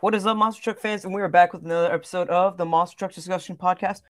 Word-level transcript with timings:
What 0.00 0.14
is 0.14 0.26
up, 0.26 0.36
Monster 0.36 0.62
Truck 0.62 0.78
fans? 0.78 1.04
And 1.04 1.14
we 1.14 1.20
are 1.20 1.28
back 1.28 1.52
with 1.52 1.64
another 1.64 1.92
episode 1.92 2.28
of 2.30 2.56
the 2.56 2.64
Monster 2.64 2.96
Truck 2.96 3.12
Discussion 3.12 3.56
Podcast. 3.56 4.02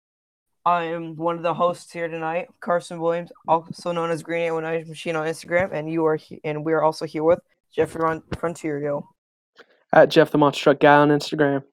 I 0.65 0.83
am 0.83 1.15
one 1.15 1.35
of 1.37 1.41
the 1.43 1.53
hosts 1.53 1.91
here 1.91 2.07
tonight, 2.07 2.47
Carson 2.59 2.99
Williams, 2.99 3.31
also 3.47 3.91
known 3.91 4.11
as 4.11 4.21
Green 4.21 4.43
819 4.43 4.87
Machine 4.89 5.15
on 5.15 5.25
Instagram, 5.25 5.73
and 5.73 5.89
you 5.91 6.05
are 6.05 6.15
he- 6.15 6.41
and 6.43 6.63
we 6.63 6.73
are 6.73 6.83
also 6.83 7.05
here 7.05 7.23
with 7.23 7.39
Jeffrey 7.73 8.01
Ron- 8.03 8.21
Frontiero. 8.35 9.03
At 9.91 10.09
Jeff 10.09 10.29
the 10.31 10.37
Monster 10.37 10.63
Truck 10.63 10.79
Guy 10.79 10.95
on 10.95 11.09
Instagram. 11.09 11.63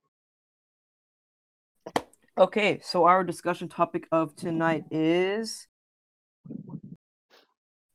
Okay, 2.38 2.80
so 2.82 3.04
our 3.04 3.24
discussion 3.24 3.68
topic 3.68 4.06
of 4.12 4.34
tonight 4.36 4.84
is 4.90 5.66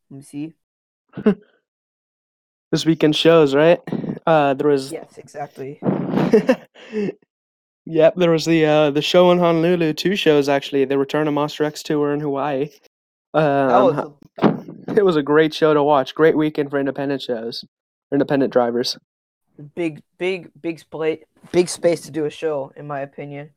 let 0.10 0.18
me 0.18 0.22
see. 0.22 0.54
This 2.72 2.86
weekend 2.86 3.18
shows, 3.18 3.54
right? 3.54 3.82
Uh, 4.26 4.54
there 4.54 4.70
was. 4.70 4.94
Yes, 4.94 5.18
exactly. 5.18 5.78
yep, 7.86 8.16
there 8.16 8.32
was 8.32 8.46
the 8.46 8.66
uh, 8.66 8.92
the 8.92 9.02
show 9.02 9.32
in 9.32 9.40
Honolulu. 9.40 9.94
Two 9.94 10.16
shows 10.16 10.50
actually. 10.50 10.86
The 10.86 10.98
Return 10.98 11.28
of 11.28 11.34
Monster 11.34 11.64
X 11.64 11.84
tour 11.84 12.14
in 12.14 12.20
Hawaii. 12.20 12.70
Um, 13.34 14.14
was 14.42 14.68
it 14.98 15.06
was 15.06 15.16
a 15.16 15.24
great 15.24 15.54
show 15.54 15.74
to 15.74 15.84
watch. 15.84 16.14
Great 16.16 16.36
weekend 16.36 16.70
for 16.70 16.80
independent 16.80 17.22
shows, 17.22 17.64
or 18.12 18.16
independent 18.16 18.52
drivers. 18.52 18.98
big, 19.76 20.02
big, 20.18 20.50
big 20.62 20.80
space, 20.80 21.24
big 21.52 21.70
space 21.70 22.02
to 22.02 22.12
do 22.12 22.26
a 22.26 22.30
show, 22.30 22.72
in 22.76 22.88
my 22.88 23.02
opinion. 23.02 23.52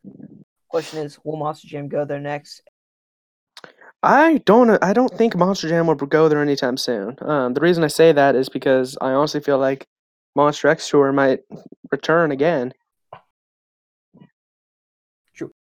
Question 0.68 1.00
is, 1.00 1.18
will 1.24 1.36
Monster 1.36 1.68
Jam 1.68 1.88
go 1.88 2.04
there 2.04 2.20
next? 2.20 2.62
I 4.02 4.38
don't. 4.44 4.82
I 4.82 4.92
don't 4.92 5.12
think 5.16 5.34
Monster 5.34 5.68
Jam 5.68 5.86
will 5.86 5.94
go 5.94 6.28
there 6.28 6.42
anytime 6.42 6.76
soon. 6.76 7.16
Um, 7.22 7.54
the 7.54 7.60
reason 7.60 7.82
I 7.84 7.88
say 7.88 8.12
that 8.12 8.36
is 8.36 8.48
because 8.48 8.98
I 9.00 9.12
honestly 9.12 9.40
feel 9.40 9.58
like 9.58 9.86
Monster 10.34 10.68
X 10.68 10.88
tour 10.88 11.12
might 11.12 11.40
return 11.90 12.32
again. 12.32 12.72
True. 15.34 15.52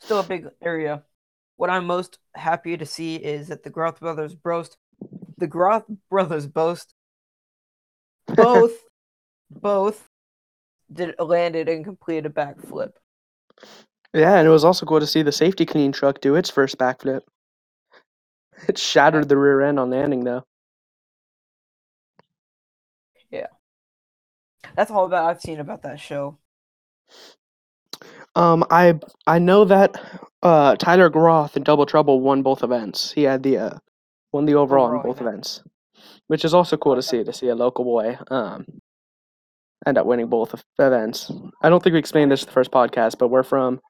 Still 0.00 0.20
a 0.20 0.22
big 0.22 0.48
area. 0.62 1.02
What 1.56 1.70
I'm 1.70 1.86
most 1.86 2.18
happy 2.34 2.76
to 2.76 2.86
see 2.86 3.16
is 3.16 3.48
that 3.48 3.62
the 3.62 3.70
Groth 3.70 4.00
brothers 4.00 4.34
boast, 4.34 4.76
the 5.38 5.46
Groth 5.46 5.84
brothers 6.10 6.46
boast, 6.46 6.94
both, 8.34 8.72
both 9.50 10.08
did 10.92 11.14
landed 11.18 11.68
and 11.68 11.84
completed 11.84 12.26
a 12.26 12.30
backflip. 12.30 12.92
Yeah, 14.12 14.38
and 14.38 14.46
it 14.46 14.50
was 14.50 14.64
also 14.64 14.86
cool 14.86 15.00
to 15.00 15.06
see 15.06 15.22
the 15.22 15.32
safety 15.32 15.66
clean 15.66 15.92
truck 15.92 16.20
do 16.20 16.36
its 16.36 16.50
first 16.50 16.78
backflip. 16.78 17.22
It 18.68 18.78
shattered 18.78 19.28
the 19.28 19.36
rear 19.36 19.62
end 19.62 19.78
on 19.78 19.90
landing, 19.90 20.24
though. 20.24 20.44
That's 24.76 24.90
all 24.90 25.08
that 25.08 25.24
I've 25.24 25.40
seen 25.40 25.58
about 25.58 25.82
that 25.82 25.98
show. 25.98 26.38
Um, 28.34 28.64
I 28.70 28.98
I 29.26 29.38
know 29.38 29.64
that 29.64 29.96
uh 30.42 30.76
Tyler 30.76 31.08
Groth 31.08 31.56
in 31.56 31.62
Double 31.62 31.86
Trouble 31.86 32.20
won 32.20 32.42
both 32.42 32.62
events. 32.62 33.12
He 33.12 33.22
had 33.22 33.42
the 33.42 33.58
uh 33.58 33.78
won 34.32 34.44
the 34.44 34.54
overall, 34.54 34.86
Overall 34.86 35.00
in 35.00 35.06
both 35.08 35.20
event. 35.20 35.34
events, 35.34 35.62
which 36.26 36.44
is 36.44 36.52
also 36.52 36.76
cool 36.76 36.94
to 36.94 37.02
see 37.02 37.24
to 37.24 37.32
see 37.32 37.48
a 37.48 37.54
local 37.54 37.84
boy 37.84 38.18
um 38.30 38.66
end 39.86 39.96
up 39.96 40.04
winning 40.06 40.26
both 40.26 40.62
events. 40.78 41.30
I 41.62 41.70
don't 41.70 41.82
think 41.82 41.94
we 41.94 41.98
explained 41.98 42.30
this 42.30 42.42
in 42.42 42.46
the 42.46 42.52
first 42.52 42.70
podcast, 42.70 43.16
but 43.18 43.28
we're 43.28 43.42
from 43.42 43.80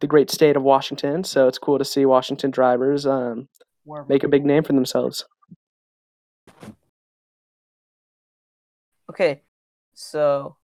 the 0.00 0.06
great 0.06 0.30
state 0.30 0.56
of 0.56 0.62
Washington, 0.62 1.24
so 1.24 1.48
it's 1.48 1.58
cool 1.58 1.78
to 1.78 1.84
see 1.84 2.04
Washington 2.04 2.50
drivers 2.50 3.06
um 3.06 3.48
make 4.08 4.24
a 4.24 4.28
big 4.28 4.44
name 4.44 4.62
for 4.64 4.74
themselves. 4.74 5.24
Okay, 9.10 9.42
so 10.02 10.56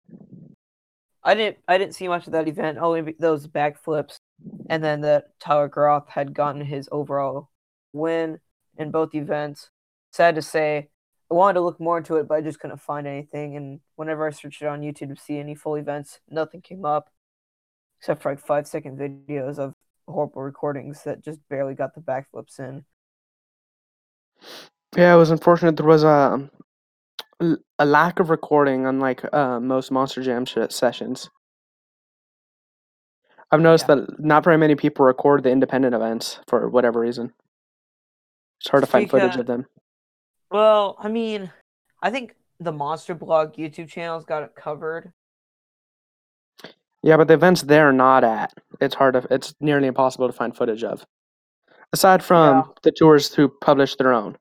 I 1.22 1.34
didn't 1.34 1.58
I 1.66 1.78
didn't 1.78 1.94
see 1.94 2.08
much 2.08 2.26
of 2.26 2.32
that 2.32 2.48
event. 2.48 2.78
Only 2.78 3.14
those 3.18 3.46
backflips, 3.46 4.18
and 4.68 4.82
then 4.82 5.00
that 5.02 5.38
Tyler 5.40 5.68
Groth 5.68 6.08
had 6.08 6.34
gotten 6.34 6.62
his 6.62 6.88
overall 6.92 7.50
win 7.92 8.38
in 8.76 8.90
both 8.90 9.14
events. 9.14 9.70
Sad 10.12 10.36
to 10.36 10.42
say, 10.42 10.88
I 11.30 11.34
wanted 11.34 11.54
to 11.54 11.60
look 11.60 11.80
more 11.80 11.98
into 11.98 12.16
it, 12.16 12.28
but 12.28 12.36
I 12.36 12.40
just 12.40 12.60
couldn't 12.60 12.80
find 12.80 13.06
anything. 13.06 13.56
And 13.56 13.80
whenever 13.96 14.26
I 14.26 14.30
searched 14.30 14.62
it 14.62 14.68
on 14.68 14.80
YouTube 14.80 15.14
to 15.14 15.22
see 15.22 15.38
any 15.38 15.54
full 15.54 15.74
events, 15.74 16.20
nothing 16.30 16.62
came 16.62 16.84
up, 16.84 17.10
except 17.98 18.22
for 18.22 18.32
like 18.32 18.40
five 18.40 18.66
second 18.66 18.98
videos 18.98 19.58
of 19.58 19.74
horrible 20.06 20.42
recordings 20.42 21.02
that 21.04 21.22
just 21.22 21.40
barely 21.50 21.74
got 21.74 21.94
the 21.94 22.00
backflips 22.00 22.58
in. 22.58 22.84
Yeah, 24.96 25.14
it 25.14 25.18
was 25.18 25.30
unfortunate. 25.30 25.76
There 25.76 25.84
was 25.84 26.04
a 26.04 26.48
a 27.40 27.86
lack 27.86 28.18
of 28.20 28.30
recording, 28.30 28.86
unlike 28.86 29.22
uh, 29.32 29.60
most 29.60 29.90
Monster 29.90 30.22
Jam 30.22 30.44
sh- 30.44 30.56
sessions. 30.70 31.30
I've 33.50 33.60
noticed 33.60 33.86
Yeah. 33.88 33.96
that 33.96 34.20
not 34.20 34.44
very 34.44 34.58
many 34.58 34.74
people 34.74 35.06
record 35.06 35.42
the 35.42 35.50
independent 35.50 35.94
events 35.94 36.40
for 36.48 36.68
whatever 36.68 37.00
reason. 37.00 37.32
It's 38.60 38.68
hard 38.70 38.82
to 38.82 38.90
find 38.90 39.08
footage 39.08 39.30
Because- 39.32 39.40
of 39.40 39.46
them. 39.46 39.66
Well, 40.50 40.96
I 40.98 41.08
mean, 41.08 41.52
I 42.02 42.10
think 42.10 42.34
the 42.58 42.72
Monster 42.72 43.14
Blog 43.14 43.52
YouTube 43.54 43.88
channel's 43.88 44.24
got 44.24 44.42
it 44.42 44.54
covered. 44.56 45.12
Yeah, 47.02 47.16
but 47.16 47.28
the 47.28 47.34
events 47.34 47.62
they're 47.62 47.92
not 47.92 48.24
at, 48.24 48.52
it's 48.80 48.94
hard 48.96 49.14
to, 49.14 49.26
it's 49.30 49.54
nearly 49.60 49.86
impossible 49.86 50.26
to 50.26 50.32
find 50.32 50.56
footage 50.56 50.82
of. 50.82 51.06
Aside 51.92 52.24
from 52.24 52.56
Yeah. 52.56 52.72
the 52.82 52.92
tours 52.92 53.32
who 53.34 53.48
publish 53.48 53.94
their 53.96 54.12
own. 54.12 54.36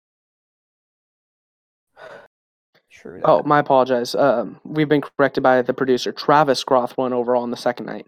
True. 3.01 3.21
Oh, 3.23 3.43
my 3.43 3.59
apologize. 3.59 4.15
Um, 4.15 4.59
we've 4.63 4.89
been 4.89 5.01
corrected 5.01 5.43
by 5.43 5.61
the 5.61 5.73
producer. 5.73 6.11
Travis 6.11 6.63
Groth 6.63 6.97
won 6.97 7.13
overall 7.13 7.43
on 7.43 7.51
the 7.51 7.57
second 7.57 7.85
night. 7.85 8.07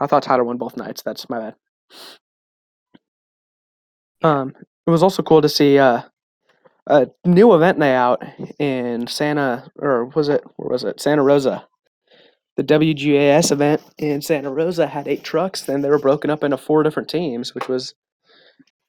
I 0.00 0.06
thought 0.06 0.22
Tyler 0.22 0.44
won 0.44 0.58
both 0.58 0.76
nights. 0.76 1.02
That's 1.02 1.28
my 1.30 1.38
bad. 1.40 1.54
Um, 4.22 4.52
it 4.86 4.90
was 4.90 5.02
also 5.02 5.22
cool 5.22 5.40
to 5.40 5.48
see 5.48 5.78
uh, 5.78 6.02
a 6.86 7.08
new 7.24 7.54
event 7.54 7.78
layout 7.78 8.22
in 8.58 9.06
Santa, 9.06 9.70
or 9.76 10.06
was 10.06 10.28
it? 10.28 10.42
Where 10.56 10.70
was 10.70 10.84
it? 10.84 11.00
Santa 11.00 11.22
Rosa. 11.22 11.66
The 12.56 12.64
WGAS 12.64 13.52
event 13.52 13.82
in 13.98 14.20
Santa 14.20 14.50
Rosa 14.50 14.88
had 14.88 15.08
eight 15.08 15.22
trucks, 15.22 15.68
and 15.68 15.82
they 15.82 15.90
were 15.90 15.98
broken 15.98 16.28
up 16.28 16.44
into 16.44 16.56
four 16.56 16.82
different 16.82 17.08
teams, 17.08 17.54
which 17.54 17.68
was 17.68 17.94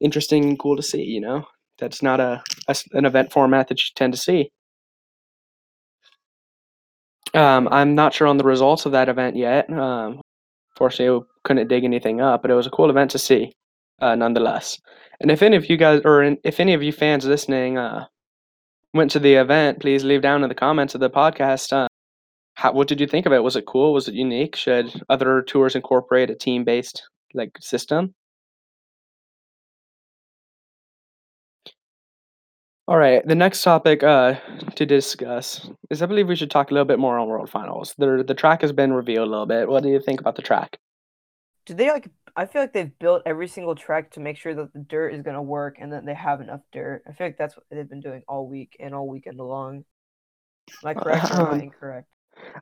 interesting 0.01 0.43
and 0.43 0.59
cool 0.59 0.75
to 0.75 0.83
see. 0.83 1.03
You 1.03 1.21
know, 1.21 1.45
that's 1.79 2.01
not 2.01 2.19
a, 2.19 2.43
a 2.67 2.75
an 2.93 3.05
event 3.05 3.31
format 3.31 3.67
that 3.67 3.79
you 3.79 3.91
tend 3.95 4.13
to 4.13 4.19
see. 4.19 4.49
Um, 7.33 7.67
I'm 7.71 7.95
not 7.95 8.13
sure 8.13 8.27
on 8.27 8.37
the 8.37 8.43
results 8.43 8.85
of 8.85 8.91
that 8.93 9.09
event 9.09 9.35
yet. 9.35 9.69
Um, 9.71 10.21
fortunately, 10.77 11.19
we 11.19 11.25
couldn't 11.43 11.67
dig 11.67 11.83
anything 11.83 12.21
up, 12.21 12.41
but 12.41 12.51
it 12.51 12.55
was 12.55 12.67
a 12.67 12.71
cool 12.71 12.89
event 12.89 13.11
to 13.11 13.19
see, 13.19 13.51
uh, 14.01 14.15
nonetheless. 14.15 14.77
And 15.21 15.29
if 15.29 15.43
any 15.43 15.55
of 15.55 15.69
you 15.69 15.77
guys, 15.77 16.01
or 16.05 16.23
in- 16.23 16.39
if 16.43 16.59
any 16.59 16.73
of 16.73 16.81
you 16.81 16.91
fans 16.91 17.25
listening, 17.25 17.77
uh, 17.77 18.07
went 18.93 19.11
to 19.11 19.19
the 19.19 19.35
event, 19.35 19.79
please 19.79 20.03
leave 20.03 20.21
down 20.21 20.43
in 20.43 20.49
the 20.49 20.55
comments 20.55 20.95
of 20.95 21.01
the 21.01 21.09
podcast. 21.09 21.71
Uh, 21.71 21.87
how, 22.55 22.73
what 22.73 22.87
did 22.87 22.99
you 22.99 23.07
think 23.07 23.25
of 23.25 23.33
it? 23.33 23.43
Was 23.43 23.55
it 23.55 23.65
cool? 23.67 23.93
Was 23.93 24.07
it 24.07 24.15
unique? 24.15 24.55
Should 24.55 25.01
other 25.09 25.43
tours 25.43 25.75
incorporate 25.75 26.29
a 26.31 26.35
team-based 26.35 27.03
like 27.35 27.51
system? 27.59 28.13
All 32.89 32.97
right, 32.97 33.25
the 33.25 33.35
next 33.35 33.61
topic 33.61 34.03
uh, 34.03 34.33
to 34.75 34.85
discuss 34.85 35.69
is 35.91 36.01
I 36.01 36.07
believe 36.07 36.27
we 36.27 36.35
should 36.35 36.49
talk 36.51 36.71
a 36.71 36.73
little 36.73 36.87
bit 36.87 36.97
more 36.99 37.19
on 37.19 37.27
World 37.29 37.49
Finals. 37.49 37.93
The 37.99 38.23
the 38.27 38.33
track 38.33 38.61
has 38.61 38.71
been 38.73 38.91
revealed 38.93 39.27
a 39.27 39.31
little 39.31 39.45
bit. 39.45 39.69
What 39.69 39.83
do 39.83 39.89
you 39.89 40.01
think 40.01 40.19
about 40.19 40.35
the 40.35 40.41
track? 40.41 40.79
Do 41.65 41.73
they 41.73 41.89
like? 41.89 42.09
I 42.35 42.45
feel 42.45 42.61
like 42.61 42.73
they've 42.73 42.97
built 42.99 43.23
every 43.25 43.47
single 43.47 43.75
track 43.75 44.11
to 44.11 44.19
make 44.19 44.37
sure 44.37 44.53
that 44.55 44.73
the 44.73 44.79
dirt 44.79 45.13
is 45.13 45.21
gonna 45.21 45.41
work 45.41 45.77
and 45.79 45.93
that 45.93 46.05
they 46.05 46.13
have 46.13 46.41
enough 46.41 46.61
dirt. 46.73 47.03
I 47.07 47.13
feel 47.13 47.27
like 47.27 47.37
that's 47.37 47.55
what 47.55 47.65
they've 47.69 47.89
been 47.89 48.01
doing 48.01 48.23
all 48.27 48.47
week 48.47 48.75
and 48.79 48.93
all 48.95 49.07
weekend 49.07 49.37
long. 49.37 49.85
Am 50.83 50.87
I 50.89 50.95
correct 50.95 51.31
or 51.31 51.41
am 51.41 51.51
I 51.51 51.59
Um, 51.59 51.63
incorrect? 51.63 52.07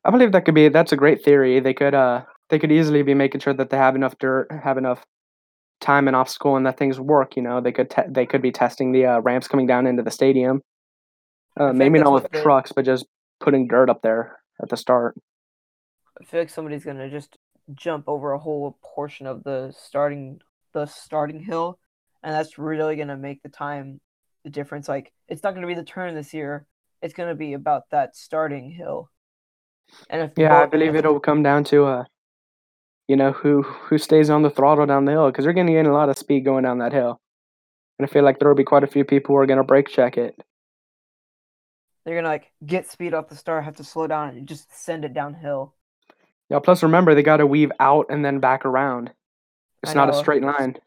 I 0.03 0.11
believe 0.11 0.31
that 0.31 0.45
could 0.45 0.55
be 0.55 0.69
that's 0.69 0.91
a 0.91 0.97
great 0.97 1.23
theory. 1.23 1.59
They 1.59 1.73
could 1.73 1.93
uh 1.93 2.23
they 2.49 2.59
could 2.59 2.71
easily 2.71 3.03
be 3.03 3.13
making 3.13 3.41
sure 3.41 3.53
that 3.53 3.69
they 3.69 3.77
have 3.77 3.95
enough 3.95 4.17
dirt, 4.19 4.51
have 4.63 4.77
enough 4.77 5.05
time 5.79 6.07
and 6.07 6.15
off 6.15 6.29
school 6.29 6.55
and 6.55 6.65
that 6.65 6.77
things 6.77 6.99
work. 6.99 7.35
You 7.35 7.43
know, 7.43 7.61
they 7.61 7.71
could 7.71 7.89
te- 7.89 8.09
they 8.09 8.25
could 8.25 8.41
be 8.41 8.51
testing 8.51 8.91
the 8.91 9.05
uh, 9.05 9.19
ramps 9.19 9.47
coming 9.47 9.67
down 9.67 9.87
into 9.87 10.03
the 10.03 10.11
stadium. 10.11 10.61
Uh, 11.59 11.73
maybe 11.73 11.99
not 11.99 12.13
with 12.13 12.31
trucks, 12.31 12.71
but 12.71 12.85
just 12.85 13.05
putting 13.39 13.67
dirt 13.67 13.89
up 13.89 14.01
there 14.01 14.37
at 14.61 14.69
the 14.69 14.77
start. 14.77 15.15
I 16.19 16.25
feel 16.25 16.39
like 16.39 16.49
somebody's 16.49 16.85
gonna 16.85 17.09
just 17.09 17.37
jump 17.73 18.07
over 18.07 18.31
a 18.31 18.39
whole 18.39 18.77
portion 18.83 19.27
of 19.27 19.43
the 19.43 19.73
starting 19.77 20.39
the 20.73 20.85
starting 20.85 21.39
hill, 21.39 21.79
and 22.23 22.33
that's 22.33 22.57
really 22.57 22.95
gonna 22.95 23.17
make 23.17 23.41
the 23.43 23.49
time 23.49 23.99
the 24.43 24.49
difference. 24.49 24.87
Like 24.87 25.11
it's 25.27 25.43
not 25.43 25.53
gonna 25.53 25.67
be 25.67 25.73
the 25.73 25.83
turn 25.83 26.15
this 26.15 26.33
year; 26.33 26.65
it's 27.01 27.13
gonna 27.13 27.35
be 27.35 27.53
about 27.53 27.89
that 27.91 28.15
starting 28.15 28.69
hill. 28.71 29.09
And 30.09 30.21
if 30.21 30.31
Yeah, 30.37 30.61
I 30.61 30.65
believe 30.65 30.95
it'll 30.95 31.19
come 31.19 31.43
down 31.43 31.63
to 31.65 31.85
uh, 31.85 32.03
you 33.07 33.15
know, 33.15 33.31
who 33.31 33.61
who 33.63 33.97
stays 33.97 34.29
on 34.29 34.41
the 34.43 34.49
throttle 34.49 34.85
down 34.85 35.05
the 35.05 35.11
hill 35.13 35.27
because 35.31 35.43
they're 35.45 35.53
going 35.53 35.67
to 35.67 35.73
gain 35.73 35.85
a 35.85 35.93
lot 35.93 36.09
of 36.09 36.17
speed 36.17 36.45
going 36.45 36.63
down 36.63 36.79
that 36.79 36.93
hill, 36.93 37.19
and 37.99 38.07
I 38.07 38.11
feel 38.11 38.23
like 38.23 38.39
there 38.39 38.47
will 38.49 38.55
be 38.55 38.63
quite 38.63 38.83
a 38.83 38.87
few 38.87 39.05
people 39.05 39.35
who 39.35 39.41
are 39.41 39.45
going 39.45 39.57
to 39.57 39.63
brake 39.63 39.87
check 39.89 40.17
it. 40.17 40.35
they're 42.05 42.15
gonna 42.15 42.27
like 42.29 42.51
get 42.65 42.89
speed 42.89 43.13
off 43.13 43.27
the 43.29 43.35
start, 43.35 43.63
have 43.65 43.75
to 43.77 43.83
slow 43.83 44.07
down, 44.07 44.29
and 44.29 44.47
just 44.47 44.73
send 44.73 45.05
it 45.05 45.13
downhill. 45.13 45.73
Yeah. 46.49 46.59
Plus, 46.59 46.83
remember 46.83 47.13
they 47.15 47.23
got 47.23 47.37
to 47.37 47.47
weave 47.47 47.71
out 47.79 48.07
and 48.09 48.23
then 48.23 48.39
back 48.39 48.65
around. 48.65 49.11
It's 49.83 49.95
not 49.95 50.09
a 50.09 50.13
straight 50.13 50.43
line. 50.43 50.77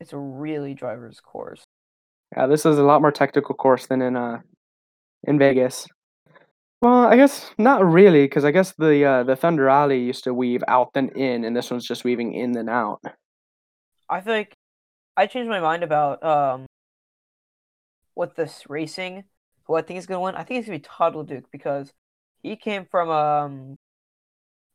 It's 0.00 0.12
a 0.12 0.18
really 0.18 0.74
driver's 0.74 1.20
course. 1.20 1.64
Yeah, 2.36 2.46
this 2.46 2.66
is 2.66 2.78
a 2.78 2.82
lot 2.82 3.00
more 3.00 3.12
technical 3.12 3.54
course 3.54 3.86
than 3.86 4.02
in 4.02 4.16
uh 4.16 4.40
in 5.24 5.38
Vegas. 5.38 5.86
Well, 6.84 7.06
I 7.06 7.16
guess 7.16 7.50
not 7.56 7.82
really, 7.82 8.24
because 8.24 8.44
I 8.44 8.50
guess 8.50 8.72
the 8.76 9.02
uh, 9.06 9.22
the 9.22 9.36
Thunder 9.36 9.70
Alley 9.70 10.00
used 10.00 10.24
to 10.24 10.34
weave 10.34 10.62
out 10.68 10.92
then 10.92 11.08
in, 11.16 11.42
and 11.42 11.56
this 11.56 11.70
one's 11.70 11.86
just 11.86 12.04
weaving 12.04 12.34
in 12.34 12.52
then 12.52 12.68
out. 12.68 13.00
I 14.10 14.20
think 14.20 14.54
I 15.16 15.26
changed 15.26 15.48
my 15.48 15.60
mind 15.60 15.82
about 15.82 16.22
um 16.22 16.66
what 18.12 18.36
this 18.36 18.64
racing, 18.68 19.24
who 19.62 19.76
I 19.76 19.80
think 19.80 19.98
is 19.98 20.04
gonna 20.04 20.20
win. 20.20 20.34
I 20.34 20.42
think 20.42 20.58
it's 20.58 20.68
gonna 20.68 20.78
be 20.78 20.84
Todd 20.84 21.14
LeDuc 21.14 21.44
because 21.50 21.90
he 22.42 22.54
came 22.54 22.84
from 22.90 23.08
um 23.08 23.76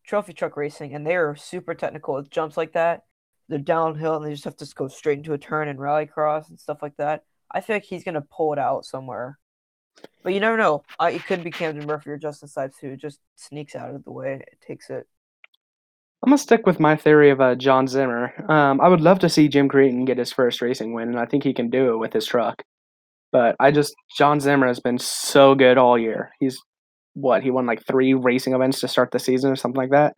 trophy 0.04 0.34
truck 0.34 0.58
racing 0.58 0.96
and 0.96 1.06
they 1.06 1.16
are 1.16 1.36
super 1.36 1.76
technical 1.76 2.16
with 2.16 2.32
jumps 2.32 2.58
like 2.58 2.74
that. 2.74 3.04
They're 3.50 3.60
downhill 3.60 4.16
and 4.16 4.26
they 4.26 4.32
just 4.32 4.46
have 4.46 4.58
to 4.58 4.68
go 4.74 4.88
straight 4.88 5.20
into 5.20 5.34
a 5.34 5.38
turn 5.38 5.68
and 5.68 5.80
rally 5.80 6.08
cross 6.08 6.50
and 6.50 6.60
stuff 6.60 6.80
like 6.82 6.98
that. 6.98 7.24
I 7.52 7.62
feel 7.62 7.76
like 7.76 7.84
he's 7.84 8.04
gonna 8.04 8.22
pull 8.22 8.54
it 8.54 8.58
out 8.58 8.84
somewhere. 8.84 9.39
But 10.24 10.34
you 10.34 10.40
never 10.40 10.58
know. 10.58 10.84
I, 11.00 11.12
it 11.12 11.26
could 11.26 11.44
be 11.44 11.52
Camden 11.52 11.88
Murphy 11.88 12.10
or 12.10 12.18
Justin 12.18 12.50
Sipes 12.50 12.80
who 12.82 12.96
just 12.96 13.20
sneaks 13.36 13.76
out 13.76 13.96
of 13.96 14.04
the 14.04 14.12
way 14.12 14.34
and 14.34 14.44
takes 14.66 14.90
it. 14.90 15.08
I'm 16.22 16.32
gonna 16.32 16.38
stick 16.38 16.66
with 16.66 16.82
my 16.82 16.98
theory 16.98 17.30
of 17.30 17.40
uh, 17.40 17.56
John 17.56 17.88
Zimmer. 17.88 18.34
Um, 18.52 18.82
I 18.82 18.90
would 18.90 19.00
love 19.00 19.20
to 19.20 19.30
see 19.30 19.48
Jim 19.48 19.70
Creighton 19.70 20.04
get 20.04 20.18
his 20.18 20.34
first 20.34 20.62
racing 20.62 20.94
win, 20.94 21.08
and 21.08 21.20
I 21.20 21.26
think 21.26 21.44
he 21.44 21.54
can 21.54 21.70
do 21.70 21.94
it 21.94 21.98
with 21.98 22.12
his 22.12 22.26
truck. 22.26 22.62
But 23.32 23.56
I 23.60 23.72
just 23.72 23.96
John 24.18 24.42
Zimmer 24.42 24.68
has 24.68 24.82
been 24.82 25.00
so 25.00 25.56
good 25.56 25.78
all 25.78 25.98
year. 25.98 26.32
He's 26.40 26.60
what 27.14 27.42
he 27.42 27.52
won 27.52 27.66
like 27.66 27.86
three 27.86 28.14
racing 28.14 28.54
events 28.54 28.82
to 28.82 28.88
start 28.88 29.12
the 29.12 29.20
season 29.20 29.52
or 29.52 29.56
something 29.56 29.80
like 29.80 29.92
that. 29.92 30.14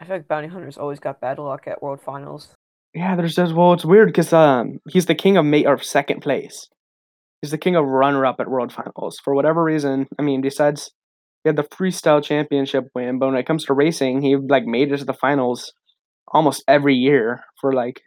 I 0.00 0.04
feel 0.04 0.16
like 0.16 0.28
Bounty 0.28 0.48
Hunters 0.48 0.78
always 0.78 1.00
got 1.00 1.20
bad 1.20 1.38
luck 1.38 1.66
at 1.66 1.82
World 1.82 2.00
Finals. 2.00 2.54
Yeah, 2.94 3.14
there's 3.14 3.36
just 3.36 3.54
well, 3.54 3.74
it's 3.74 3.84
weird 3.84 4.08
because 4.08 4.32
um 4.32 4.80
he's 4.88 5.06
the 5.06 5.14
king 5.14 5.36
of 5.36 5.44
mate 5.44 5.66
or 5.66 5.80
second 5.80 6.22
place. 6.22 6.68
He's 7.40 7.50
the 7.52 7.58
king 7.58 7.76
of 7.76 7.86
runner 7.86 8.26
up 8.26 8.40
at 8.40 8.48
World 8.48 8.72
Finals 8.72 9.20
for 9.22 9.34
whatever 9.34 9.62
reason. 9.62 10.08
I 10.18 10.22
mean, 10.22 10.40
besides 10.40 10.90
he 11.44 11.48
had 11.48 11.56
the 11.56 11.62
freestyle 11.62 12.22
championship 12.22 12.88
win, 12.94 13.18
but 13.18 13.26
when 13.26 13.36
it 13.36 13.46
comes 13.46 13.64
to 13.66 13.74
racing, 13.74 14.22
he 14.22 14.36
like 14.36 14.66
made 14.66 14.92
it 14.92 14.98
to 14.98 15.04
the 15.04 15.14
finals 15.14 15.72
almost 16.28 16.64
every 16.66 16.94
year 16.94 17.44
for 17.60 17.72
like 17.72 18.02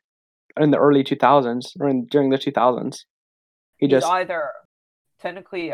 in 0.59 0.71
the 0.71 0.77
early 0.77 1.03
2000s 1.03 1.71
or 1.79 1.89
in, 1.89 2.05
during 2.07 2.29
the 2.29 2.37
2000s. 2.37 2.99
He 3.77 3.87
he's 3.87 3.91
just 3.91 4.07
either 4.07 4.49
technically 5.19 5.73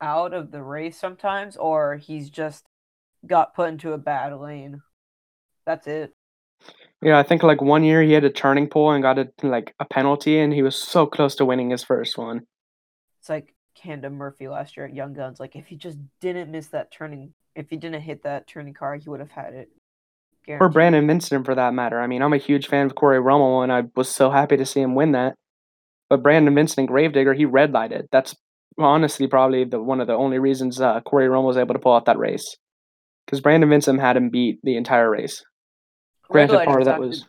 out 0.00 0.34
of 0.34 0.50
the 0.50 0.62
race 0.62 0.98
sometimes 0.98 1.56
or 1.56 1.96
he's 1.96 2.28
just 2.28 2.64
got 3.26 3.54
put 3.54 3.68
into 3.68 3.92
a 3.92 3.98
bad 3.98 4.34
lane. 4.34 4.82
That's 5.64 5.86
it. 5.86 6.12
yeah, 7.02 7.18
I 7.18 7.22
think 7.22 7.42
like 7.42 7.60
one 7.60 7.84
year 7.84 8.02
he 8.02 8.12
had 8.12 8.24
a 8.24 8.30
turning 8.30 8.68
pole 8.68 8.92
and 8.92 9.02
got 9.02 9.18
a 9.18 9.28
like 9.42 9.74
a 9.80 9.84
penalty, 9.84 10.38
and 10.38 10.52
he 10.52 10.62
was 10.62 10.76
so 10.76 11.06
close 11.06 11.34
to 11.36 11.44
winning 11.44 11.70
his 11.70 11.84
first 11.84 12.16
one. 12.18 12.42
It's 13.26 13.30
like 13.30 13.54
Camden 13.74 14.14
Murphy 14.14 14.46
last 14.46 14.76
year 14.76 14.86
at 14.86 14.94
Young 14.94 15.12
Guns. 15.12 15.40
Like 15.40 15.56
if 15.56 15.66
he 15.66 15.74
just 15.74 15.98
didn't 16.20 16.48
miss 16.48 16.68
that 16.68 16.92
turning, 16.92 17.34
if 17.56 17.68
he 17.68 17.76
didn't 17.76 18.02
hit 18.02 18.22
that 18.22 18.46
turning 18.46 18.72
car, 18.72 18.94
he 18.94 19.10
would 19.10 19.18
have 19.18 19.32
had 19.32 19.52
it. 19.52 19.68
Or 20.48 20.68
Brandon 20.68 21.08
Vincent 21.08 21.44
for 21.44 21.56
that 21.56 21.74
matter. 21.74 22.00
I 22.00 22.06
mean, 22.06 22.22
I'm 22.22 22.32
a 22.32 22.38
huge 22.38 22.68
fan 22.68 22.86
of 22.86 22.94
Cory 22.94 23.18
Rummell, 23.18 23.62
and 23.62 23.72
I 23.72 23.82
was 23.96 24.08
so 24.08 24.30
happy 24.30 24.56
to 24.56 24.64
see 24.64 24.80
him 24.80 24.94
win 24.94 25.10
that. 25.10 25.34
But 26.08 26.22
Brandon 26.22 26.54
Vincent 26.54 26.78
and 26.78 26.86
Grave 26.86 27.14
Digger, 27.14 27.34
he 27.34 27.44
red 27.44 27.72
lighted. 27.72 28.06
That's 28.12 28.36
honestly 28.78 29.26
probably 29.26 29.64
the 29.64 29.82
one 29.82 30.00
of 30.00 30.06
the 30.06 30.14
only 30.14 30.38
reasons 30.38 30.80
uh, 30.80 31.00
Cory 31.00 31.28
Rummell 31.28 31.48
was 31.48 31.56
able 31.56 31.74
to 31.74 31.80
pull 31.80 31.96
out 31.96 32.04
that 32.04 32.20
race. 32.20 32.54
Because 33.26 33.40
Brandon 33.40 33.68
Vincent 33.68 33.98
had 33.98 34.16
him 34.16 34.30
beat 34.30 34.60
the 34.62 34.76
entire 34.76 35.10
race. 35.10 35.42
Granted, 36.28 36.64
part 36.64 36.80
of 36.80 36.84
that 36.84 37.00
was 37.00 37.26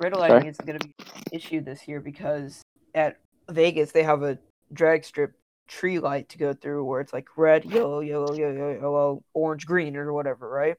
red 0.00 0.16
lighting 0.16 0.48
is 0.48 0.56
going 0.56 0.78
to 0.78 0.88
be 0.88 0.94
an 0.98 1.22
issue 1.32 1.60
this 1.60 1.86
year 1.86 2.00
because 2.00 2.62
at 2.94 3.18
Vegas 3.50 3.92
they 3.92 4.02
have 4.02 4.22
a 4.22 4.38
drag 4.72 5.04
strip 5.04 5.32
tree 5.68 5.98
light 5.98 6.28
to 6.30 6.38
go 6.38 6.52
through 6.52 6.84
where 6.84 7.00
it's 7.00 7.12
like 7.12 7.28
red, 7.36 7.64
yellow, 7.64 8.00
yellow, 8.00 8.32
yellow, 8.34 8.72
yellow, 8.80 9.24
orange, 9.34 9.66
green, 9.66 9.96
or 9.96 10.12
whatever, 10.12 10.48
right? 10.48 10.76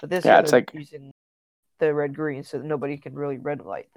But 0.00 0.10
this 0.10 0.24
Yeah, 0.24 0.40
it's 0.40 0.52
like- 0.52 0.72
using 0.74 1.12
the 1.78 1.94
red 1.94 2.14
green 2.14 2.42
so 2.44 2.58
that 2.58 2.64
nobody 2.64 2.96
can 2.96 3.14
really 3.14 3.38
red 3.38 3.60
light. 3.64 3.88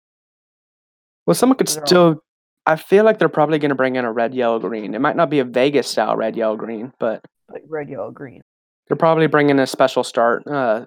well, 1.25 1.35
someone 1.35 1.57
could 1.57 1.69
still. 1.69 2.23
I 2.65 2.75
feel 2.75 3.05
like 3.05 3.17
they're 3.19 3.29
probably 3.29 3.59
going 3.59 3.69
to 3.69 3.75
bring 3.75 3.95
in 3.95 4.03
a 4.05 4.11
red, 4.11 4.33
yellow, 4.33 4.59
green. 4.59 4.93
It 4.93 4.99
might 4.99 5.15
not 5.15 5.29
be 5.29 5.39
a 5.39 5.45
Vegas 5.45 5.87
style 5.87 6.15
red, 6.17 6.35
yellow, 6.35 6.57
green, 6.57 6.93
but 6.99 7.23
Like 7.49 7.63
red, 7.67 7.89
yellow, 7.89 8.11
green. 8.11 8.41
they're 8.87 8.97
probably 8.97 9.27
bringing 9.27 9.57
a 9.59 9.67
special 9.67 10.03
start 10.03 10.45
uh, 10.47 10.85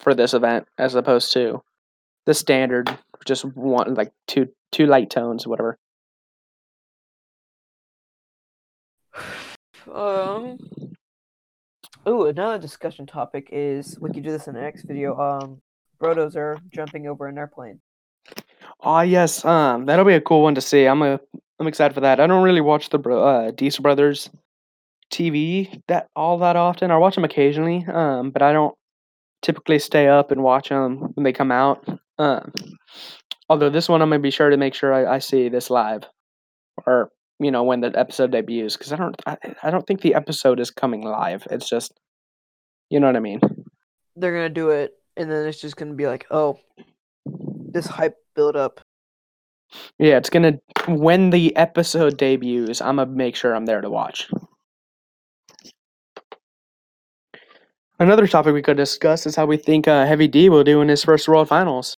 for 0.00 0.14
this 0.14 0.34
event 0.34 0.66
as 0.78 0.94
opposed 0.94 1.32
to 1.34 1.62
the 2.26 2.34
standard, 2.34 2.96
just 3.24 3.44
one 3.44 3.94
like 3.94 4.12
two 4.26 4.48
two 4.72 4.86
light 4.86 5.10
tones, 5.10 5.46
whatever. 5.46 5.78
Um. 9.92 10.58
Ooh, 12.08 12.26
another 12.26 12.58
discussion 12.58 13.06
topic 13.06 13.48
is 13.52 13.98
we 14.00 14.10
could 14.10 14.24
do 14.24 14.32
this 14.32 14.48
in 14.48 14.54
the 14.54 14.60
next 14.60 14.82
video. 14.82 15.16
Um, 15.18 15.60
Brodozer 16.00 16.58
jumping 16.72 17.06
over 17.06 17.28
an 17.28 17.38
airplane. 17.38 17.80
Oh 18.80 19.00
yes, 19.00 19.44
um, 19.44 19.86
that'll 19.86 20.04
be 20.04 20.14
a 20.14 20.20
cool 20.20 20.42
one 20.42 20.56
to 20.56 20.60
see. 20.60 20.86
I'm 20.86 21.02
a, 21.02 21.20
I'm 21.60 21.68
excited 21.68 21.94
for 21.94 22.00
that. 22.00 22.18
I 22.18 22.26
don't 22.26 22.42
really 22.42 22.60
watch 22.60 22.88
the 22.88 22.98
uh, 22.98 23.52
Diesel 23.52 23.82
Brothers 23.82 24.28
TV 25.12 25.80
that 25.86 26.08
all 26.16 26.38
that 26.38 26.56
often. 26.56 26.90
I 26.90 26.96
watch 26.96 27.14
them 27.14 27.24
occasionally, 27.24 27.86
um, 27.92 28.30
but 28.30 28.42
I 28.42 28.52
don't 28.52 28.74
typically 29.42 29.78
stay 29.78 30.08
up 30.08 30.32
and 30.32 30.42
watch 30.42 30.68
them 30.68 31.12
when 31.14 31.22
they 31.22 31.32
come 31.32 31.52
out. 31.52 31.86
Um, 32.18 32.52
although 33.48 33.70
this 33.70 33.88
one, 33.88 34.02
I'm 34.02 34.10
gonna 34.10 34.18
be 34.20 34.30
sure 34.32 34.50
to 34.50 34.56
make 34.56 34.74
sure 34.74 34.92
I, 34.92 35.16
I 35.16 35.18
see 35.20 35.48
this 35.48 35.70
live, 35.70 36.02
or 36.86 37.10
you 37.42 37.50
know 37.50 37.62
when 37.62 37.80
the 37.80 37.92
episode 37.98 38.32
debuts, 38.32 38.76
because 38.76 38.92
I 38.92 38.96
don't, 38.96 39.20
I, 39.26 39.36
I 39.62 39.70
don't 39.70 39.86
think 39.86 40.00
the 40.00 40.14
episode 40.14 40.60
is 40.60 40.70
coming 40.70 41.02
live. 41.02 41.46
It's 41.50 41.68
just, 41.68 41.92
you 42.90 43.00
know 43.00 43.06
what 43.06 43.16
I 43.16 43.20
mean. 43.20 43.40
They're 44.16 44.34
gonna 44.34 44.48
do 44.48 44.70
it, 44.70 44.92
and 45.16 45.30
then 45.30 45.46
it's 45.46 45.60
just 45.60 45.76
gonna 45.76 45.94
be 45.94 46.06
like, 46.06 46.26
oh, 46.30 46.58
this 47.26 47.86
hype 47.86 48.16
build 48.34 48.56
up. 48.56 48.80
Yeah, 49.98 50.18
it's 50.18 50.30
gonna 50.30 50.58
when 50.86 51.30
the 51.30 51.56
episode 51.56 52.18
debuts. 52.18 52.80
I'm 52.80 52.96
gonna 52.96 53.10
make 53.10 53.36
sure 53.36 53.54
I'm 53.54 53.66
there 53.66 53.80
to 53.80 53.90
watch. 53.90 54.30
Another 57.98 58.26
topic 58.26 58.52
we 58.52 58.62
could 58.62 58.76
discuss 58.76 59.26
is 59.26 59.36
how 59.36 59.46
we 59.46 59.56
think 59.56 59.86
uh, 59.86 60.04
Heavy 60.04 60.26
D 60.26 60.48
will 60.48 60.64
do 60.64 60.80
in 60.80 60.88
his 60.88 61.04
first 61.04 61.28
World 61.28 61.48
Finals. 61.48 61.96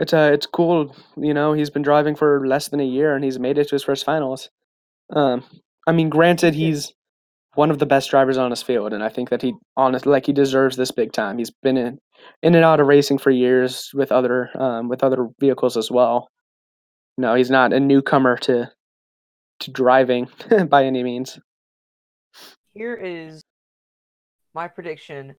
It's 0.00 0.14
uh, 0.14 0.30
it's 0.32 0.46
cool, 0.46 0.96
you 1.16 1.34
know. 1.34 1.52
He's 1.52 1.68
been 1.68 1.82
driving 1.82 2.16
for 2.16 2.46
less 2.46 2.68
than 2.68 2.80
a 2.80 2.84
year 2.84 3.14
and 3.14 3.22
he's 3.22 3.38
made 3.38 3.58
it 3.58 3.68
to 3.68 3.74
his 3.74 3.84
first 3.84 4.04
finals. 4.04 4.48
Um, 5.14 5.44
I 5.86 5.92
mean, 5.92 6.08
granted, 6.08 6.54
he's 6.54 6.94
one 7.54 7.70
of 7.70 7.78
the 7.78 7.86
best 7.86 8.10
drivers 8.10 8.38
on 8.38 8.50
his 8.50 8.62
field, 8.62 8.94
and 8.94 9.04
I 9.04 9.10
think 9.10 9.28
that 9.28 9.42
he 9.42 9.52
honest 9.76 10.06
like 10.06 10.24
he 10.24 10.32
deserves 10.32 10.76
this 10.76 10.90
big 10.90 11.12
time. 11.12 11.36
He's 11.36 11.50
been 11.50 11.76
in 11.76 11.98
in 12.42 12.54
and 12.54 12.64
out 12.64 12.80
of 12.80 12.86
racing 12.86 13.18
for 13.18 13.30
years 13.30 13.90
with 13.92 14.10
other 14.10 14.48
um, 14.58 14.88
with 14.88 15.04
other 15.04 15.28
vehicles 15.38 15.76
as 15.76 15.90
well. 15.90 16.28
No, 17.18 17.34
he's 17.34 17.50
not 17.50 17.74
a 17.74 17.80
newcomer 17.80 18.38
to 18.38 18.70
to 19.60 19.70
driving 19.70 20.28
by 20.68 20.86
any 20.86 21.02
means. 21.02 21.38
Here 22.72 22.94
is 22.94 23.42
my 24.54 24.66
prediction 24.66 25.34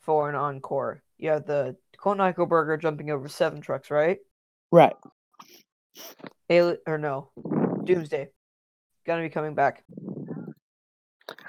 for 0.00 0.28
an 0.28 0.34
encore. 0.34 1.02
You 1.16 1.30
have 1.30 1.46
the 1.46 1.76
Colton 2.04 2.20
Eichelberger 2.20 2.78
jumping 2.78 3.10
over 3.10 3.28
seven 3.28 3.62
trucks, 3.62 3.90
right? 3.90 4.18
Right. 4.70 4.92
Ali- 6.50 6.76
or 6.86 6.98
no, 6.98 7.30
Doomsday 7.84 8.28
gonna 9.06 9.22
be 9.22 9.30
coming 9.30 9.54
back. 9.54 9.82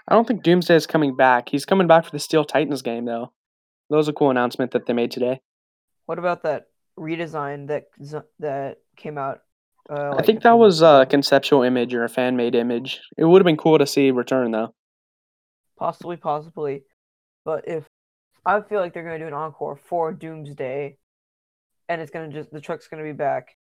I 0.07 0.15
don't 0.15 0.25
think 0.25 0.43
Doomsday 0.43 0.75
is 0.75 0.88
coming 0.88 1.17
back. 1.17 1.50
He's 1.50 1.65
coming 1.65 1.88
back 1.88 2.05
for 2.05 2.12
the 2.12 2.19
Steel 2.19 2.45
Titans 2.45 2.81
game 2.81 3.03
though. 3.03 3.33
That 3.89 3.97
was 3.97 4.07
a 4.07 4.13
cool 4.13 4.31
announcement 4.31 4.71
that 4.71 4.85
they 4.85 4.93
made 4.93 5.12
today. 5.12 5.41
What 6.05 6.19
about 6.19 6.43
that 6.43 6.67
redesign 6.97 7.67
that 7.67 7.88
that 8.39 8.77
came 8.95 9.17
out? 9.17 9.41
Uh, 9.89 10.15
I 10.17 10.21
think 10.21 10.43
that 10.43 10.57
was 10.57 10.81
a 10.81 11.05
conceptual 11.09 11.63
image 11.63 11.93
or 11.93 12.05
a 12.05 12.09
fan 12.09 12.38
made 12.38 12.55
image. 12.55 13.01
It 13.17 13.25
would 13.25 13.41
have 13.41 13.45
been 13.45 13.57
cool 13.57 13.77
to 13.77 13.85
see 13.85 14.09
return 14.09 14.51
though. 14.51 14.74
possibly, 15.77 16.15
possibly. 16.15 16.85
But 17.43 17.67
if 17.67 17.83
I 18.45 18.61
feel 18.61 18.79
like 18.79 18.93
they're 18.93 19.03
gonna 19.03 19.19
do 19.19 19.27
an 19.27 19.33
encore 19.33 19.77
for 19.77 20.13
Doomsday, 20.13 20.97
and 21.89 22.01
it's 22.01 22.11
gonna 22.11 22.29
just 22.31 22.51
the 22.51 22.61
truck's 22.61 22.87
gonna 22.87 23.03
be 23.03 23.11
back. 23.13 23.55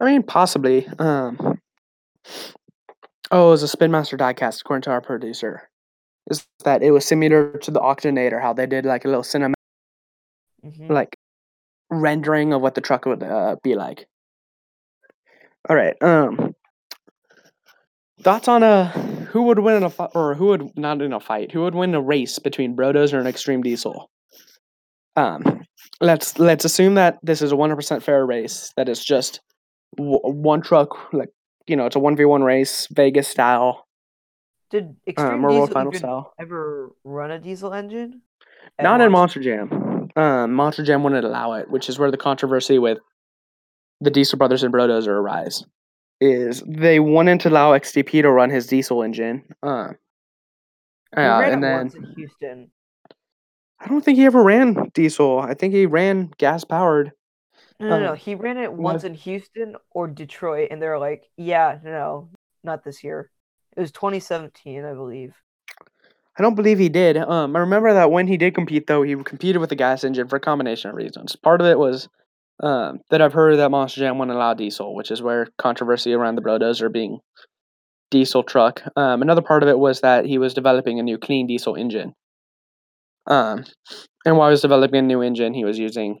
I 0.00 0.06
mean, 0.06 0.22
possibly. 0.22 0.86
Um, 0.98 1.58
oh, 3.30 3.48
it 3.48 3.50
was 3.50 3.62
a 3.62 3.68
Spin 3.68 3.90
Master 3.90 4.16
diecast, 4.16 4.60
according 4.60 4.82
to 4.82 4.90
our 4.90 5.00
producer. 5.00 5.68
Is 6.30 6.46
that 6.64 6.82
it 6.82 6.90
was 6.92 7.04
similar 7.04 7.58
to 7.58 7.70
the 7.70 7.80
Octonator, 7.80 8.40
how 8.40 8.52
they 8.52 8.66
did 8.66 8.84
like 8.84 9.04
a 9.04 9.08
little 9.08 9.22
cinematic 9.22 9.54
hmm 10.62 10.92
like 10.92 11.16
rendering 11.90 12.52
of 12.52 12.62
what 12.62 12.74
the 12.74 12.80
truck 12.80 13.04
would 13.06 13.22
uh, 13.22 13.56
be 13.62 13.74
like. 13.74 14.06
All 15.68 15.76
right. 15.76 15.94
Um. 16.02 16.54
thoughts 18.22 18.48
on 18.48 18.62
a 18.62 19.21
who 19.32 19.44
would 19.44 19.60
win 19.60 19.76
in 19.76 19.82
a 19.82 19.90
fight, 19.90 20.10
or 20.14 20.34
who 20.34 20.46
would 20.48 20.76
not 20.76 21.00
in 21.00 21.14
a 21.14 21.20
fight? 21.20 21.52
Who 21.52 21.62
would 21.62 21.74
win 21.74 21.94
a 21.94 22.02
race 22.02 22.38
between 22.38 22.76
Brodozer 22.76 23.14
and 23.14 23.22
an 23.22 23.26
Extreme 23.26 23.62
Diesel? 23.62 24.10
Um, 25.16 25.64
let's 26.00 26.38
let's 26.38 26.66
assume 26.66 26.94
that 26.96 27.18
this 27.22 27.40
is 27.40 27.50
a 27.50 27.56
one 27.56 27.70
hundred 27.70 27.76
percent 27.76 28.02
fair 28.02 28.26
race. 28.26 28.72
That 28.76 28.90
it's 28.90 29.02
just 29.02 29.40
w- 29.96 30.20
one 30.22 30.60
truck, 30.60 31.12
like 31.14 31.30
you 31.66 31.76
know, 31.76 31.86
it's 31.86 31.96
a 31.96 31.98
one 31.98 32.14
v 32.14 32.26
one 32.26 32.42
race, 32.42 32.86
Vegas 32.90 33.26
style, 33.26 33.86
Did 34.70 34.96
Extreme 35.06 35.32
um, 35.32 35.44
or 35.46 35.48
World 35.48 35.92
Diesel 35.92 36.34
ever 36.38 36.92
run 37.02 37.30
a 37.30 37.38
diesel 37.38 37.72
engine? 37.72 38.20
at 38.78 38.82
Not 38.82 39.00
in 39.00 39.10
Monster? 39.10 39.40
Monster 39.40 39.68
Jam. 39.68 40.08
Um, 40.14 40.52
Monster 40.52 40.84
Jam 40.84 41.02
wouldn't 41.02 41.24
allow 41.24 41.54
it, 41.54 41.70
which 41.70 41.88
is 41.88 41.98
where 41.98 42.10
the 42.10 42.18
controversy 42.18 42.78
with 42.78 42.98
the 44.00 44.10
Diesel 44.10 44.36
Brothers 44.36 44.62
and 44.62 44.74
Brodozer 44.74 45.08
arise. 45.08 45.64
Is 46.24 46.62
they 46.66 47.00
wanted 47.00 47.40
to 47.40 47.48
allow 47.48 47.72
XDP 47.72 48.22
to 48.22 48.30
run 48.30 48.48
his 48.48 48.68
diesel 48.68 49.02
engine. 49.02 49.42
Um, 49.62 49.96
He 51.16 51.20
yeah, 51.20 51.40
and 51.40 51.62
then 51.64 51.78
once 51.78 51.94
in 51.96 52.04
Houston. 52.14 52.70
I 53.80 53.88
don't 53.88 54.04
think 54.04 54.18
he 54.18 54.24
ever 54.26 54.40
ran 54.40 54.90
diesel. 54.94 55.40
I 55.40 55.54
think 55.54 55.74
he 55.74 55.86
ran 55.86 56.30
gas 56.38 56.62
powered. 56.62 57.10
No, 57.80 57.88
no, 57.88 57.98
no. 57.98 58.12
Uh, 58.12 58.14
He 58.14 58.36
ran 58.36 58.56
it 58.56 58.72
once 58.72 59.02
was- 59.02 59.04
in 59.04 59.14
Houston 59.14 59.74
or 59.90 60.06
Detroit, 60.06 60.68
and 60.70 60.80
they're 60.80 61.00
like, 61.00 61.28
"Yeah, 61.36 61.78
no, 61.82 62.30
not 62.62 62.84
this 62.84 63.02
year." 63.02 63.28
It 63.76 63.80
was 63.80 63.90
2017, 63.90 64.84
I 64.84 64.92
believe. 64.94 65.34
I 66.38 66.42
don't 66.42 66.54
believe 66.54 66.78
he 66.78 66.88
did. 66.88 67.16
Um, 67.16 67.56
I 67.56 67.58
remember 67.58 67.92
that 67.94 68.12
when 68.12 68.28
he 68.28 68.36
did 68.36 68.54
compete, 68.54 68.86
though, 68.86 69.02
he 69.02 69.16
competed 69.16 69.60
with 69.60 69.70
the 69.70 69.76
gas 69.76 70.04
engine 70.04 70.28
for 70.28 70.36
a 70.36 70.40
combination 70.40 70.90
of 70.90 70.96
reasons. 70.96 71.34
Part 71.34 71.60
of 71.60 71.66
it 71.66 71.78
was 71.80 72.08
um, 72.62 73.00
that 73.10 73.20
I've 73.20 73.32
heard 73.32 73.58
that 73.58 73.70
Monster 73.70 74.00
Jam 74.00 74.18
wouldn't 74.18 74.36
allow 74.36 74.54
diesel, 74.54 74.94
which 74.94 75.10
is 75.10 75.20
where 75.20 75.48
controversy 75.58 76.12
around 76.12 76.36
the 76.36 76.42
Brodozer 76.42 76.92
being 76.92 77.18
diesel 78.10 78.42
truck. 78.42 78.82
Um, 78.96 79.22
another 79.22 79.42
part 79.42 79.62
of 79.62 79.68
it 79.68 79.78
was 79.78 80.00
that 80.00 80.26
he 80.26 80.38
was 80.38 80.54
developing 80.54 81.00
a 81.00 81.02
new 81.02 81.18
clean 81.18 81.46
diesel 81.46 81.74
engine. 81.74 82.14
Um, 83.26 83.64
and 84.24 84.36
while 84.36 84.48
he 84.48 84.52
was 84.52 84.62
developing 84.62 85.00
a 85.00 85.02
new 85.02 85.22
engine, 85.22 85.54
he 85.54 85.64
was 85.64 85.78
using 85.78 86.20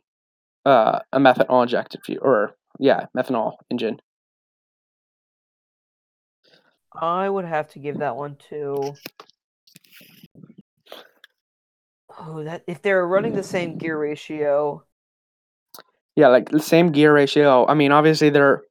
uh, 0.64 1.00
a 1.12 1.18
methanol 1.18 1.62
injected 1.62 2.00
fuel, 2.04 2.20
or 2.22 2.54
yeah, 2.78 3.06
methanol 3.16 3.54
engine. 3.70 4.00
I 6.94 7.28
would 7.28 7.44
have 7.44 7.68
to 7.70 7.78
give 7.78 7.98
that 7.98 8.16
one 8.16 8.36
to. 8.50 8.94
Oh, 12.18 12.44
that 12.44 12.62
if 12.66 12.82
they're 12.82 13.06
running 13.06 13.34
the 13.34 13.42
same 13.42 13.78
gear 13.78 13.98
ratio, 13.98 14.84
Yeah, 16.16 16.28
like 16.28 16.50
the 16.50 16.60
same 16.60 16.92
gear 16.92 17.14
ratio. 17.14 17.66
I 17.66 17.74
mean, 17.74 17.92
obviously 17.92 18.30
they're, 18.30 18.62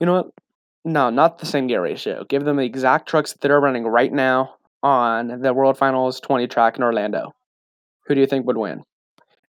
you 0.00 0.06
know? 0.06 0.30
No, 0.84 1.10
not 1.10 1.38
the 1.38 1.46
same 1.46 1.68
gear 1.68 1.82
ratio. 1.82 2.24
Give 2.28 2.44
them 2.44 2.56
the 2.56 2.64
exact 2.64 3.08
trucks 3.08 3.32
that 3.32 3.40
they're 3.40 3.60
running 3.60 3.86
right 3.86 4.12
now 4.12 4.56
on 4.82 5.40
the 5.40 5.54
World 5.54 5.78
Finals 5.78 6.20
20 6.20 6.48
track 6.48 6.76
in 6.76 6.82
Orlando. 6.82 7.32
Who 8.06 8.14
do 8.14 8.20
you 8.20 8.26
think 8.26 8.46
would 8.46 8.56
win? 8.56 8.82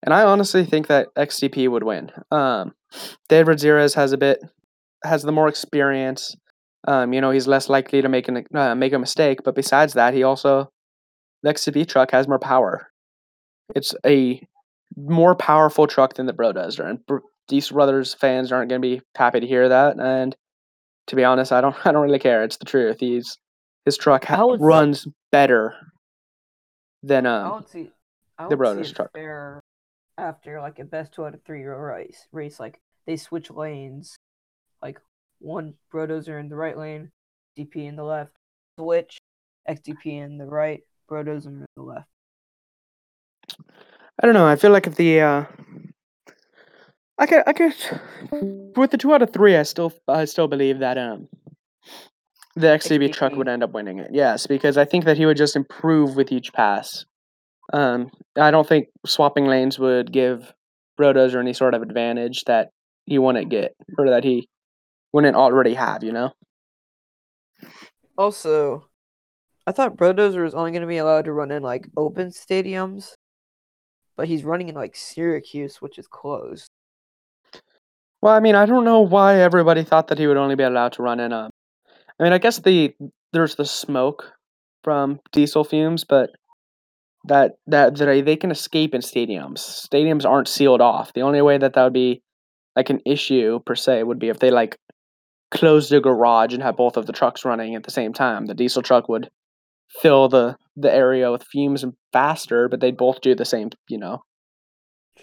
And 0.04 0.14
I 0.14 0.22
honestly 0.22 0.64
think 0.64 0.86
that 0.86 1.08
XDP 1.16 1.68
would 1.68 1.82
win. 1.82 2.10
Um, 2.30 2.74
David 3.28 3.62
Ramirez 3.62 3.94
has 3.94 4.12
a 4.12 4.18
bit, 4.18 4.40
has 5.02 5.22
the 5.22 5.32
more 5.32 5.48
experience. 5.48 6.36
Um, 6.86 7.12
you 7.12 7.20
know, 7.20 7.30
he's 7.30 7.46
less 7.46 7.68
likely 7.68 8.02
to 8.02 8.08
make 8.08 8.28
an 8.28 8.44
uh, 8.54 8.74
make 8.74 8.92
a 8.92 8.98
mistake. 8.98 9.40
But 9.42 9.54
besides 9.54 9.94
that, 9.94 10.12
he 10.12 10.22
also 10.22 10.70
the 11.42 11.52
XDP 11.52 11.88
truck 11.88 12.10
has 12.10 12.28
more 12.28 12.38
power. 12.38 12.90
It's 13.74 13.94
a 14.04 14.46
more 14.96 15.34
powerful 15.34 15.86
truck 15.86 16.14
than 16.14 16.26
the 16.26 16.34
Brodozer, 16.34 16.84
and 16.84 17.00
These 17.48 17.70
brothers 17.70 18.14
fans 18.14 18.52
aren't 18.52 18.70
going 18.70 18.80
to 18.80 18.88
be 18.88 19.02
happy 19.16 19.40
to 19.40 19.46
hear 19.46 19.68
that. 19.68 19.98
And 19.98 20.34
to 21.08 21.16
be 21.16 21.24
honest, 21.24 21.52
I 21.52 21.60
don't 21.60 21.76
I 21.86 21.92
don't 21.92 22.02
really 22.02 22.18
care. 22.18 22.44
It's 22.44 22.56
the 22.56 22.64
truth. 22.64 22.98
He's 23.00 23.38
his 23.84 23.96
truck 23.96 24.24
ha- 24.24 24.56
runs 24.58 25.06
better 25.30 25.74
than 27.02 27.26
um. 27.26 27.56
would 27.56 27.68
see. 27.68 27.90
The 28.48 28.56
Brothers 28.56 28.92
truck. 28.92 29.10
after 30.18 30.60
like 30.60 30.80
a 30.80 30.84
best 30.84 31.12
two 31.12 31.24
out 31.24 31.34
of 31.34 31.42
three 31.44 31.62
race. 31.62 32.26
Race 32.32 32.58
like 32.58 32.80
they 33.06 33.16
switch 33.16 33.48
lanes, 33.48 34.16
like 34.82 35.00
one 35.38 35.74
Brodozer 35.92 36.40
in 36.40 36.48
the 36.48 36.56
right 36.56 36.76
lane, 36.76 37.12
DP 37.56 37.86
in 37.86 37.94
the 37.94 38.02
left, 38.02 38.32
switch 38.76 39.18
XDP 39.68 40.24
in 40.24 40.36
the 40.36 40.46
right, 40.46 40.80
Brodozer 41.08 41.46
in 41.46 41.64
the 41.76 41.82
left. 41.82 42.08
I 44.20 44.26
don't 44.26 44.34
know. 44.34 44.46
I 44.46 44.56
feel 44.56 44.72
like 44.72 44.86
if 44.86 44.96
the 44.96 45.20
uh, 45.20 45.44
I 47.18 47.26
could 47.26 47.42
I 47.46 47.52
could 47.52 47.74
with 48.76 48.90
the 48.90 48.98
two 48.98 49.14
out 49.14 49.22
of 49.22 49.32
three, 49.32 49.56
I 49.56 49.62
still 49.62 49.92
I 50.08 50.24
still 50.24 50.48
believe 50.48 50.80
that 50.80 50.98
um, 50.98 51.28
the 52.56 52.66
XDP 52.68 53.12
truck 53.12 53.34
would 53.34 53.48
end 53.48 53.62
up 53.62 53.72
winning 53.72 53.98
it. 53.98 54.10
Yes, 54.12 54.46
because 54.46 54.76
I 54.76 54.84
think 54.84 55.04
that 55.04 55.16
he 55.16 55.26
would 55.26 55.36
just 55.36 55.56
improve 55.56 56.16
with 56.16 56.32
each 56.32 56.52
pass. 56.52 57.04
Um, 57.72 58.10
I 58.36 58.50
don't 58.50 58.68
think 58.68 58.88
swapping 59.06 59.46
lanes 59.46 59.78
would 59.78 60.12
give 60.12 60.52
Brodozer 60.98 61.40
any 61.40 61.52
sort 61.52 61.74
of 61.74 61.82
advantage 61.82 62.44
that 62.44 62.70
he 63.06 63.18
wouldn't 63.18 63.48
get 63.48 63.74
or 63.96 64.10
that 64.10 64.24
he 64.24 64.48
wouldn't 65.12 65.36
already 65.36 65.74
have. 65.74 66.02
You 66.02 66.12
know. 66.12 66.32
Also, 68.18 68.88
I 69.66 69.72
thought 69.72 69.96
Brodozer 69.96 70.42
was 70.42 70.54
only 70.54 70.72
going 70.72 70.82
to 70.82 70.88
be 70.88 70.98
allowed 70.98 71.24
to 71.26 71.32
run 71.32 71.52
in 71.52 71.62
like 71.62 71.88
open 71.96 72.28
stadiums, 72.28 73.14
but 74.16 74.26
he's 74.26 74.44
running 74.44 74.68
in 74.68 74.74
like 74.74 74.96
Syracuse, 74.96 75.76
which 75.76 75.98
is 75.98 76.08
closed. 76.08 76.70
Well, 78.24 78.32
I 78.32 78.40
mean, 78.40 78.54
I 78.54 78.64
don't 78.64 78.86
know 78.86 79.02
why 79.02 79.38
everybody 79.38 79.82
thought 79.82 80.08
that 80.08 80.18
he 80.18 80.26
would 80.26 80.38
only 80.38 80.54
be 80.54 80.62
allowed 80.62 80.94
to 80.94 81.02
run 81.02 81.20
in 81.20 81.30
a. 81.30 81.50
I 82.18 82.22
mean, 82.22 82.32
I 82.32 82.38
guess 82.38 82.58
the 82.58 82.94
there's 83.34 83.56
the 83.56 83.66
smoke 83.66 84.32
from 84.82 85.20
diesel 85.30 85.62
fumes, 85.62 86.04
but 86.04 86.30
that 87.26 87.56
that 87.66 87.98
that 87.98 88.24
they 88.24 88.36
can 88.36 88.50
escape 88.50 88.94
in 88.94 89.02
stadiums. 89.02 89.58
Stadiums 89.58 90.24
aren't 90.24 90.48
sealed 90.48 90.80
off. 90.80 91.12
The 91.12 91.20
only 91.20 91.42
way 91.42 91.58
that 91.58 91.74
that 91.74 91.84
would 91.84 91.92
be 91.92 92.22
like 92.74 92.88
an 92.88 93.02
issue 93.04 93.60
per 93.66 93.74
se 93.74 94.04
would 94.04 94.18
be 94.18 94.30
if 94.30 94.38
they 94.38 94.50
like 94.50 94.78
closed 95.50 95.92
a 95.92 96.00
garage 96.00 96.54
and 96.54 96.62
had 96.62 96.76
both 96.76 96.96
of 96.96 97.04
the 97.04 97.12
trucks 97.12 97.44
running 97.44 97.74
at 97.74 97.82
the 97.82 97.90
same 97.90 98.14
time. 98.14 98.46
The 98.46 98.54
diesel 98.54 98.80
truck 98.80 99.06
would 99.06 99.28
fill 100.00 100.30
the 100.30 100.56
the 100.78 100.90
area 100.90 101.30
with 101.30 101.44
fumes 101.44 101.84
faster, 102.10 102.70
but 102.70 102.80
they'd 102.80 102.96
both 102.96 103.20
do 103.20 103.34
the 103.34 103.44
same. 103.44 103.68
You 103.86 103.98
know, 103.98 104.22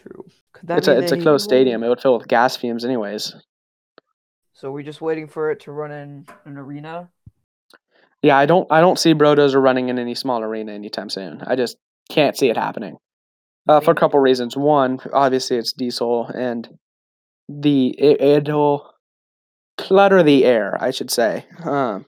True. 0.01 0.25
Could 0.53 0.67
that 0.67 0.77
it's 0.79 0.87
a 0.87 0.97
it's 0.99 1.11
a 1.11 1.17
closed 1.21 1.43
stadium. 1.43 1.83
It 1.83 1.89
would 1.89 2.01
fill 2.01 2.17
with 2.17 2.27
gas 2.27 2.55
fumes 2.55 2.83
anyways. 2.85 3.35
So 4.53 4.71
we're 4.71 4.83
just 4.83 5.01
waiting 5.01 5.27
for 5.27 5.51
it 5.51 5.61
to 5.61 5.71
run 5.71 5.91
in 5.91 6.25
an 6.45 6.57
arena. 6.57 7.09
Yeah, 8.21 8.37
I 8.37 8.45
don't 8.45 8.67
I 8.71 8.81
don't 8.81 8.99
see 8.99 9.13
Brodozer 9.13 9.61
running 9.61 9.89
in 9.89 9.97
any 9.97 10.15
small 10.15 10.43
arena 10.43 10.71
anytime 10.73 11.09
soon. 11.09 11.41
I 11.45 11.55
just 11.55 11.77
can't 12.09 12.37
see 12.37 12.49
it 12.49 12.57
happening. 12.57 12.97
Uh, 13.67 13.79
for 13.79 13.91
a 13.91 13.93
Think- 13.93 13.99
couple 13.99 14.19
reasons. 14.19 14.57
One, 14.57 14.99
obviously 15.13 15.57
it's 15.57 15.73
diesel 15.73 16.27
and 16.27 16.67
the 17.49 17.89
it, 17.99 18.21
it'll 18.21 18.93
clutter 19.77 20.21
the 20.23 20.45
air, 20.45 20.77
I 20.81 20.91
should 20.91 21.11
say. 21.11 21.45
Um 21.63 22.05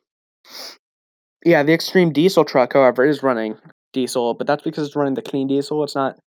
Yeah, 1.46 1.64
the 1.64 1.74
extreme 1.74 2.12
diesel 2.14 2.46
truck, 2.46 2.74
however, 2.74 3.04
is 3.06 3.24
running 3.24 3.58
diesel, 3.94 4.34
but 4.34 4.48
that's 4.48 4.64
because 4.64 4.88
it's 4.88 4.96
running 4.96 5.14
the 5.16 5.22
clean 5.22 5.48
diesel. 5.48 5.84
It's 5.84 5.96
not 5.96 6.18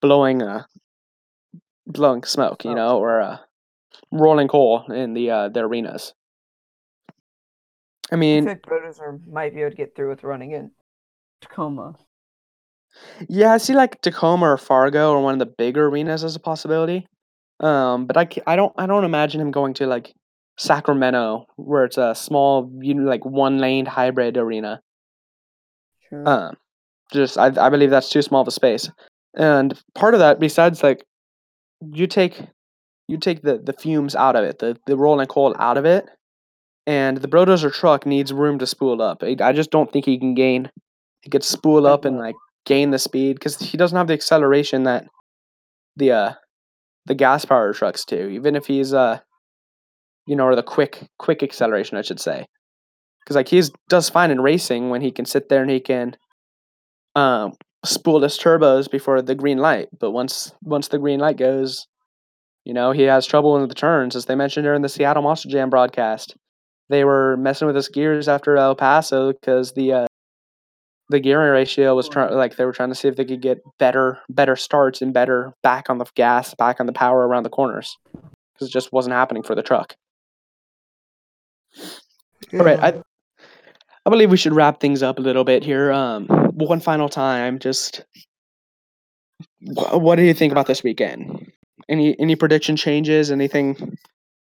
blowing 0.00 0.42
uh 0.42 0.64
blowing 1.86 2.22
smoke, 2.24 2.64
you 2.64 2.70
Smoke. 2.70 2.76
know, 2.76 2.98
or 2.98 3.20
uh 3.20 3.38
rolling 4.10 4.48
coal 4.48 4.84
in 4.90 5.14
the 5.14 5.30
uh 5.30 5.48
the 5.48 5.60
arenas. 5.60 6.12
I 8.10 8.14
I 8.14 8.18
mean, 8.18 8.44
think 8.44 8.62
Brodozer 8.62 9.26
might 9.26 9.54
be 9.54 9.60
able 9.62 9.70
to 9.70 9.76
get 9.76 9.96
through 9.96 10.10
with 10.10 10.22
running 10.22 10.52
in 10.52 10.70
Tacoma. 11.40 11.94
Yeah, 13.28 13.52
I 13.54 13.56
see 13.58 13.74
like 13.74 14.02
Tacoma 14.02 14.50
or 14.50 14.58
Fargo 14.58 15.12
or 15.12 15.22
one 15.22 15.32
of 15.32 15.38
the 15.38 15.46
bigger 15.46 15.86
arenas 15.86 16.24
as 16.24 16.36
a 16.36 16.40
possibility. 16.40 17.06
Um, 17.60 18.06
but 18.06 18.16
I, 18.16 18.24
ca- 18.26 18.42
I 18.46 18.56
don't 18.56 18.72
I 18.76 18.86
don't 18.86 19.04
imagine 19.04 19.40
him 19.40 19.50
going 19.50 19.72
to 19.74 19.86
like 19.86 20.12
Sacramento 20.58 21.46
where 21.56 21.84
it's 21.84 21.96
a 21.96 22.14
small 22.14 22.70
you 22.80 22.92
know, 22.94 23.08
like 23.08 23.24
one 23.24 23.58
laned 23.58 23.88
hybrid 23.88 24.36
arena. 24.36 24.80
True. 26.08 26.26
Um, 26.26 26.56
just 27.12 27.38
I 27.38 27.46
I 27.46 27.70
believe 27.70 27.90
that's 27.90 28.10
too 28.10 28.20
small 28.22 28.42
of 28.42 28.48
a 28.48 28.50
space. 28.50 28.90
And 29.34 29.80
part 29.94 30.12
of 30.12 30.20
that, 30.20 30.38
besides 30.38 30.82
like 30.82 31.04
you 31.90 32.06
take 32.06 32.40
you 33.08 33.18
take 33.18 33.42
the 33.42 33.58
the 33.58 33.72
fumes 33.72 34.14
out 34.14 34.36
of 34.36 34.44
it, 34.44 34.58
the 34.58 34.76
the 34.86 34.96
rolling 34.96 35.26
coal 35.26 35.54
out 35.58 35.76
of 35.76 35.84
it, 35.84 36.08
and 36.86 37.18
the 37.18 37.28
Brodozer 37.28 37.72
truck 37.72 38.06
needs 38.06 38.32
room 38.32 38.58
to 38.58 38.66
spool 38.66 39.02
up. 39.02 39.22
I, 39.22 39.36
I 39.40 39.52
just 39.52 39.70
don't 39.70 39.92
think 39.92 40.04
he 40.04 40.18
can 40.18 40.34
gain. 40.34 40.70
He 41.22 41.30
could 41.30 41.44
spool 41.44 41.86
up 41.86 42.04
and 42.04 42.18
like 42.18 42.34
gain 42.64 42.90
the 42.90 42.98
speed 42.98 43.34
because 43.34 43.58
he 43.58 43.76
doesn't 43.76 43.96
have 43.96 44.06
the 44.06 44.14
acceleration 44.14 44.84
that 44.84 45.06
the 45.96 46.12
uh 46.12 46.32
the 47.06 47.14
gas 47.14 47.44
powered 47.44 47.74
trucks 47.74 48.04
do. 48.04 48.28
Even 48.28 48.56
if 48.56 48.66
he's 48.66 48.94
uh 48.94 49.18
you 50.26 50.36
know 50.36 50.44
or 50.44 50.56
the 50.56 50.62
quick 50.62 51.06
quick 51.18 51.42
acceleration, 51.42 51.98
I 51.98 52.02
should 52.02 52.20
say, 52.20 52.46
because 53.20 53.36
like 53.36 53.48
he's 53.48 53.70
does 53.88 54.08
fine 54.08 54.30
in 54.30 54.40
racing 54.40 54.90
when 54.90 55.00
he 55.00 55.10
can 55.10 55.24
sit 55.24 55.48
there 55.48 55.62
and 55.62 55.70
he 55.70 55.80
can 55.80 56.16
um 57.14 57.52
spool 57.84 58.22
his 58.22 58.38
turbos 58.38 58.90
before 58.90 59.22
the 59.22 59.34
green 59.34 59.58
light. 59.58 59.88
But 59.98 60.12
once 60.12 60.52
once 60.62 60.88
the 60.88 60.98
green 60.98 61.20
light 61.20 61.36
goes, 61.36 61.86
you 62.64 62.74
know 62.74 62.92
he 62.92 63.02
has 63.02 63.26
trouble 63.26 63.56
in 63.56 63.68
the 63.68 63.74
turns, 63.74 64.16
as 64.16 64.26
they 64.26 64.34
mentioned 64.34 64.64
during 64.64 64.82
the 64.82 64.88
Seattle 64.88 65.22
Monster 65.22 65.48
Jam 65.48 65.70
broadcast. 65.70 66.36
they 66.88 67.04
were 67.04 67.36
messing 67.36 67.66
with 67.66 67.76
his 67.76 67.88
gears 67.88 68.28
after 68.28 68.56
El 68.56 68.74
Paso 68.76 69.32
because 69.32 69.72
the 69.72 69.92
uh, 69.92 70.06
the 71.08 71.20
gearing 71.20 71.52
ratio 71.52 71.94
was 71.94 72.08
trying 72.08 72.34
like 72.34 72.56
they 72.56 72.64
were 72.64 72.72
trying 72.72 72.88
to 72.88 72.94
see 72.94 73.08
if 73.08 73.16
they 73.16 73.24
could 73.24 73.42
get 73.42 73.60
better 73.78 74.18
better 74.28 74.56
starts 74.56 75.02
and 75.02 75.12
better 75.12 75.52
back 75.62 75.90
on 75.90 75.98
the 75.98 76.06
gas, 76.14 76.54
back 76.54 76.80
on 76.80 76.86
the 76.86 76.92
power 76.92 77.26
around 77.26 77.44
the 77.44 77.50
corners 77.50 77.98
because 78.12 78.68
it 78.68 78.72
just 78.72 78.92
wasn't 78.92 79.14
happening 79.14 79.42
for 79.42 79.54
the 79.54 79.62
truck. 79.62 79.94
All 82.52 82.60
right, 82.64 82.78
I 82.80 83.02
I 84.04 84.10
believe 84.10 84.30
we 84.30 84.36
should 84.36 84.54
wrap 84.54 84.80
things 84.80 85.02
up 85.02 85.18
a 85.18 85.22
little 85.22 85.44
bit 85.44 85.62
here. 85.62 85.92
Um, 85.92 86.26
one 86.54 86.80
final 86.80 87.08
time, 87.08 87.58
just 87.58 88.04
wh- 89.60 89.94
what 89.94 90.16
do 90.16 90.22
you 90.22 90.34
think 90.34 90.50
about 90.52 90.66
this 90.66 90.82
weekend? 90.82 91.52
Any 91.88 92.18
any 92.18 92.36
prediction 92.36 92.76
changes? 92.76 93.30
Anything 93.30 93.96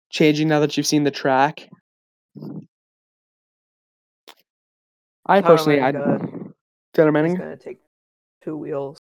changing 0.09 0.47
now 0.47 0.59
that 0.61 0.77
you've 0.77 0.87
seen 0.87 1.03
the 1.03 1.11
track? 1.11 1.69
I 5.25 5.41
Tyler 5.41 5.57
personally, 5.57 5.81
I 5.81 5.91
Manning 5.91 6.53
It's 6.91 6.97
Manning. 6.97 7.35
gonna 7.35 7.57
take 7.57 7.79
two 8.43 8.55
wheels, 8.57 8.97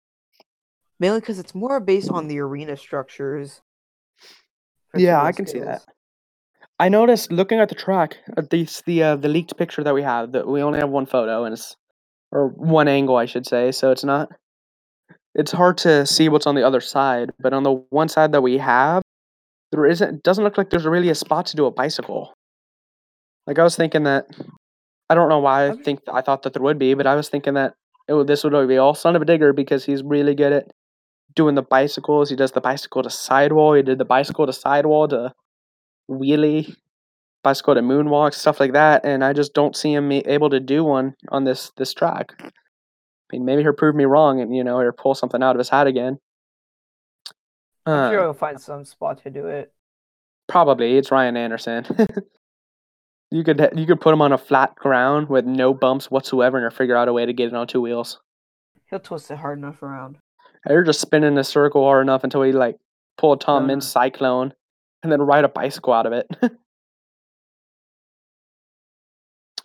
mainly 1.01 1.21
because 1.21 1.39
it's 1.39 1.55
more 1.55 1.81
based 1.81 2.11
on 2.11 2.29
the 2.29 2.39
arena 2.39 2.77
structures. 2.77 3.61
Yeah, 4.97 5.23
I 5.23 5.33
can 5.33 5.47
see 5.47 5.61
that. 5.61 5.83
I 6.79 6.89
noticed 6.89 7.33
looking 7.33 7.59
at 7.59 7.69
the 7.69 7.75
track, 7.75 8.19
at 8.37 8.53
least 8.53 8.85
the 8.85 9.03
uh, 9.03 9.17
the 9.17 9.29
leaked 9.29 9.57
picture 9.57 9.83
that 9.83 9.95
we 9.95 10.03
have, 10.03 10.33
that 10.33 10.47
we 10.47 10.63
only 10.63 10.79
have 10.79 10.91
one 10.91 11.07
photo 11.07 11.45
and 11.45 11.53
it's 11.53 11.77
or 12.31 12.49
one 12.49 12.89
angle, 12.89 13.17
I 13.17 13.27
should 13.27 13.47
say. 13.47 13.73
So 13.73 13.91
it's 13.91 14.05
not. 14.05 14.31
It's 15.35 15.53
hard 15.53 15.79
to 15.79 16.07
see 16.07 16.29
what's 16.29 16.47
on 16.47 16.55
the 16.55 16.67
other 16.67 16.81
side, 16.81 17.31
but 17.41 17.53
on 17.53 17.63
the 17.63 17.73
one 17.91 18.09
side 18.09 18.33
that 18.33 18.43
we 18.43 18.59
have, 18.59 19.03
there 19.73 19.87
isn't. 19.87 20.17
It 20.17 20.23
doesn't 20.23 20.45
look 20.45 20.59
like 20.59 20.71
there's 20.71 20.87
really 20.87 21.11
a 21.11 21.15
spot 21.15 21.47
to 21.47 21.57
do 21.57 21.67
a 21.67 21.71
bicycle. 21.71 22.33
Like 23.47 23.59
I 23.59 23.65
was 23.65 23.77
thinking 23.77 24.05
that. 24.05 24.27
I 25.11 25.15
don't 25.15 25.31
know 25.31 25.39
why 25.39 25.69
I 25.69 25.73
think 25.73 26.01
I 26.13 26.21
thought 26.21 26.43
that 26.43 26.53
there 26.53 26.63
would 26.63 26.79
be, 26.79 26.93
but 26.93 27.07
I 27.07 27.15
was 27.15 27.31
thinking 27.31 27.55
that 27.55 27.73
it 28.09 28.13
would, 28.13 28.27
this 28.27 28.45
would 28.45 28.69
be 28.69 28.77
all 28.77 28.95
Son-uva 28.95 29.25
Digger 29.25 29.55
because 29.55 29.87
he's 29.87 30.03
really 30.03 30.35
good 30.35 30.53
at 30.53 30.71
doing 31.35 31.55
the 31.55 31.63
bicycles. 31.63 32.29
He 32.29 32.37
does 32.37 32.53
the 32.53 32.61
bicycle 32.61 33.03
to 33.03 33.09
sidewall. 33.09 33.73
He 33.73 33.81
did 33.81 33.97
the 33.97 34.05
bicycle 34.05 34.45
to 34.45 34.53
sidewall 34.53 35.09
to 35.09 35.33
wheelie, 36.11 36.75
bicycle 37.43 37.75
to 37.75 37.81
moonwalk, 37.83 38.35
stuff 38.35 38.61
like 38.61 38.73
that. 38.73 39.05
And 39.05 39.25
I 39.25 39.33
just 39.33 39.55
don't 39.55 39.77
see 39.77 39.93
him 39.93 40.11
able 40.13 40.51
to 40.51 40.61
do 40.61 40.85
one 40.85 41.15
on 41.31 41.45
this 41.45 41.71
this 41.77 41.95
track. 41.95 42.35
I 42.41 42.51
mean, 43.33 43.45
maybe 43.45 43.63
he'll 43.63 43.73
prove 43.75 43.95
me 43.95 44.05
wrong 44.05 44.41
and 44.41 44.55
you 44.57 44.65
know, 44.65 44.79
or 44.79 44.93
pull 44.93 45.15
something 45.15 45.43
out 45.43 45.55
of 45.57 45.59
his 45.59 45.69
hat 45.69 45.87
again. 45.87 46.19
I'm 47.87 48.11
sure 48.13 48.21
Uh, 48.21 48.23
he'll 48.25 48.33
find 48.35 48.61
some 48.61 48.85
spot 48.85 49.23
to 49.23 49.31
do 49.31 49.47
it. 49.47 49.73
probably 50.47 50.97
it's 50.97 51.11
Ryan 51.11 51.37
Anderson. 51.37 51.85
you 53.31 53.45
could 53.45 53.71
you 53.77 53.87
could 53.87 54.01
put 54.01 54.13
him 54.15 54.23
on 54.23 54.33
a 54.33 54.39
flat 54.39 54.75
ground 54.77 55.29
with 55.29 55.45
no 55.45 55.75
bumps 55.75 56.11
whatsoever, 56.11 56.65
and 56.65 56.75
figure 56.75 56.97
out 56.97 57.09
a 57.09 57.13
way 57.13 57.27
to 57.27 57.33
get 57.33 57.49
it 57.49 57.55
on 57.55 57.67
two 57.67 57.81
wheels. 57.81 58.21
He'll 58.91 59.01
twist 59.01 59.31
it 59.31 59.37
hard 59.39 59.59
enough 59.59 59.83
around. 59.83 60.19
Or 60.67 60.83
just 60.83 61.01
spin 61.01 61.25
in 61.25 61.37
a 61.39 61.45
circle 61.45 61.85
hard 61.85 62.03
enough 62.03 62.25
until 62.25 62.43
he 62.43 62.53
like 62.53 62.77
pull 63.19 63.33
a 63.35 63.39
Tom 63.39 63.65
No, 63.65 63.69
Meents 63.75 63.87
cyclone, 63.87 64.53
and 65.03 65.13
then 65.13 65.23
ride 65.23 65.45
a 65.45 65.49
bicycle 65.49 65.93
out 65.93 66.07
of 66.07 66.13
it. 66.13 66.29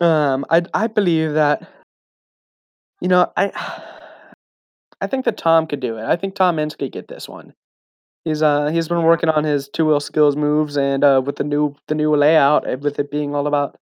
um, 0.00 0.44
I 0.50 0.62
I 0.72 0.86
believe 0.86 1.34
that. 1.34 1.68
You 3.00 3.08
know, 3.08 3.30
I 3.36 3.50
I 5.00 5.06
think 5.06 5.24
that 5.24 5.36
Tom 5.36 5.66
could 5.66 5.80
do 5.80 5.98
it. 5.98 6.04
I 6.04 6.16
think 6.16 6.34
Tom 6.34 6.56
Meents 6.56 6.76
could 6.76 6.92
get 6.92 7.08
this 7.08 7.28
one. 7.28 7.54
He's 8.24 8.42
uh 8.42 8.68
he's 8.68 8.88
been 8.88 9.02
working 9.02 9.28
on 9.28 9.44
his 9.44 9.68
two 9.68 9.84
wheel 9.86 10.00
skills 10.00 10.34
moves 10.36 10.78
and 10.78 11.04
uh 11.04 11.20
with 11.24 11.36
the 11.36 11.44
new 11.44 11.76
the 11.88 11.94
new 11.94 12.14
layout 12.16 12.66
uh, 12.66 12.78
with 12.80 12.98
it 12.98 13.10
being 13.10 13.34
all 13.34 13.46
about 13.46 13.76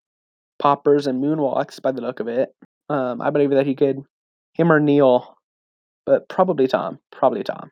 poppers 0.57 1.05
and 1.05 1.23
moonwalks 1.23 1.81
by 1.81 1.91
the 1.91 2.01
look 2.01 2.19
of 2.19 2.27
it. 2.27 2.53
Um, 2.89 3.21
I 3.21 3.29
believe 3.29 3.51
that 3.51 3.67
he 3.67 3.75
could 3.75 4.03
him 4.53 4.71
or 4.71 4.79
Neil, 4.79 5.37
but 6.05 6.27
probably 6.27 6.67
Tom. 6.67 6.99
Probably 7.11 7.43
Tom. 7.43 7.71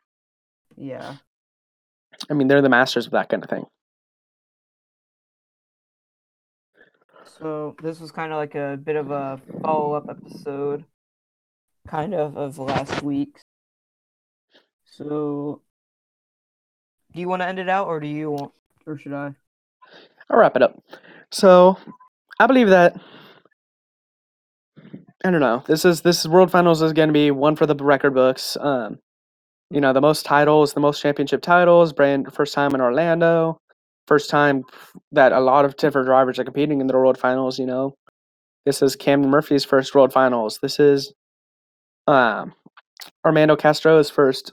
Yeah. 0.76 1.16
I 2.30 2.34
mean, 2.34 2.48
they're 2.48 2.62
the 2.62 2.68
masters 2.68 3.06
of 3.06 3.12
that 3.12 3.28
kind 3.28 3.42
of 3.42 3.50
thing. 3.50 3.66
So 7.38 7.74
this 7.82 8.00
was 8.00 8.12
kind 8.12 8.32
of 8.32 8.36
like 8.36 8.54
a 8.54 8.78
bit 8.82 8.96
of 8.96 9.10
a 9.10 9.40
follow 9.62 9.94
up 9.94 10.06
episode, 10.08 10.84
kind 11.88 12.14
of 12.14 12.36
of 12.36 12.58
last 12.58 13.02
week's. 13.02 13.42
So, 14.84 15.62
do 17.12 17.20
you 17.20 17.28
want 17.28 17.40
to 17.42 17.48
end 17.48 17.58
it 17.58 17.68
out, 17.68 17.86
or 17.86 17.98
do 17.98 18.06
you 18.06 18.30
want, 18.30 18.52
or 18.86 18.98
should 18.98 19.14
I? 19.14 19.34
I'll 20.28 20.38
wrap 20.38 20.56
it 20.56 20.62
up. 20.62 20.82
So, 21.30 21.78
I 22.38 22.46
believe 22.46 22.68
that 22.68 23.00
I 25.24 25.30
don't 25.30 25.40
know. 25.40 25.62
This 25.66 25.84
is 25.84 26.02
this 26.02 26.20
is 26.20 26.28
World 26.28 26.50
Finals 26.50 26.82
is 26.82 26.92
going 26.92 27.08
to 27.08 27.12
be 27.12 27.30
one 27.30 27.56
for 27.56 27.66
the 27.66 27.74
record 27.74 28.14
books. 28.14 28.56
Um, 28.60 28.98
you 29.70 29.80
know, 29.80 29.92
the 29.92 30.00
most 30.00 30.24
titles, 30.26 30.74
the 30.74 30.80
most 30.80 31.00
championship 31.00 31.42
titles. 31.42 31.92
Brand 31.92 32.32
first 32.32 32.54
time 32.54 32.74
in 32.74 32.80
Orlando, 32.80 33.58
first 34.06 34.30
time 34.30 34.64
that 35.12 35.32
a 35.32 35.40
lot 35.40 35.64
of 35.64 35.76
different 35.76 36.06
drivers 36.06 36.38
are 36.38 36.44
competing 36.44 36.80
in 36.80 36.86
the 36.86 36.94
World 36.94 37.18
Finals. 37.18 37.58
You 37.58 37.66
know, 37.66 37.94
this 38.66 38.82
is 38.82 38.96
Camden 38.96 39.30
Murphy's 39.30 39.64
first 39.64 39.94
World 39.94 40.12
Finals. 40.12 40.58
This 40.62 40.80
is 40.80 41.12
um, 42.06 42.52
Armando 43.24 43.56
Castro's 43.56 44.10
first 44.10 44.52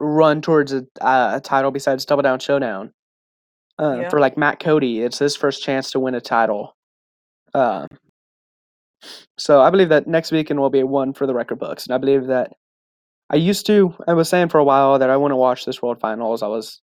run 0.00 0.40
towards 0.42 0.72
a, 0.72 0.86
uh, 1.00 1.32
a 1.36 1.40
title 1.40 1.70
besides 1.70 2.04
Double 2.04 2.22
Down 2.22 2.38
Showdown. 2.38 2.92
Uh, 3.78 3.98
Yeah. 4.02 4.08
For 4.08 4.20
like 4.20 4.36
Matt 4.36 4.60
Cody, 4.60 5.00
it's 5.00 5.18
his 5.18 5.36
first 5.36 5.62
chance 5.62 5.90
to 5.90 6.00
win 6.00 6.14
a 6.14 6.20
title. 6.20 6.74
Um, 7.54 7.86
so 9.36 9.60
I 9.60 9.70
believe 9.70 9.90
that 9.90 10.06
next 10.06 10.32
weekend 10.32 10.58
will 10.60 10.70
be 10.70 10.82
one 10.82 11.12
for 11.12 11.26
the 11.26 11.34
record 11.34 11.58
books, 11.58 11.86
and 11.86 11.94
I 11.94 11.98
believe 11.98 12.26
that 12.28 12.52
I 13.30 13.36
used 13.36 13.66
to. 13.66 13.94
I 14.06 14.14
was 14.14 14.28
saying 14.28 14.50
for 14.50 14.58
a 14.58 14.64
while 14.64 14.98
that 14.98 15.10
I 15.10 15.16
want 15.16 15.32
to 15.32 15.36
watch 15.36 15.64
this 15.64 15.82
World 15.82 16.00
Finals. 16.00 16.42
I 16.42 16.48
was 16.48 16.80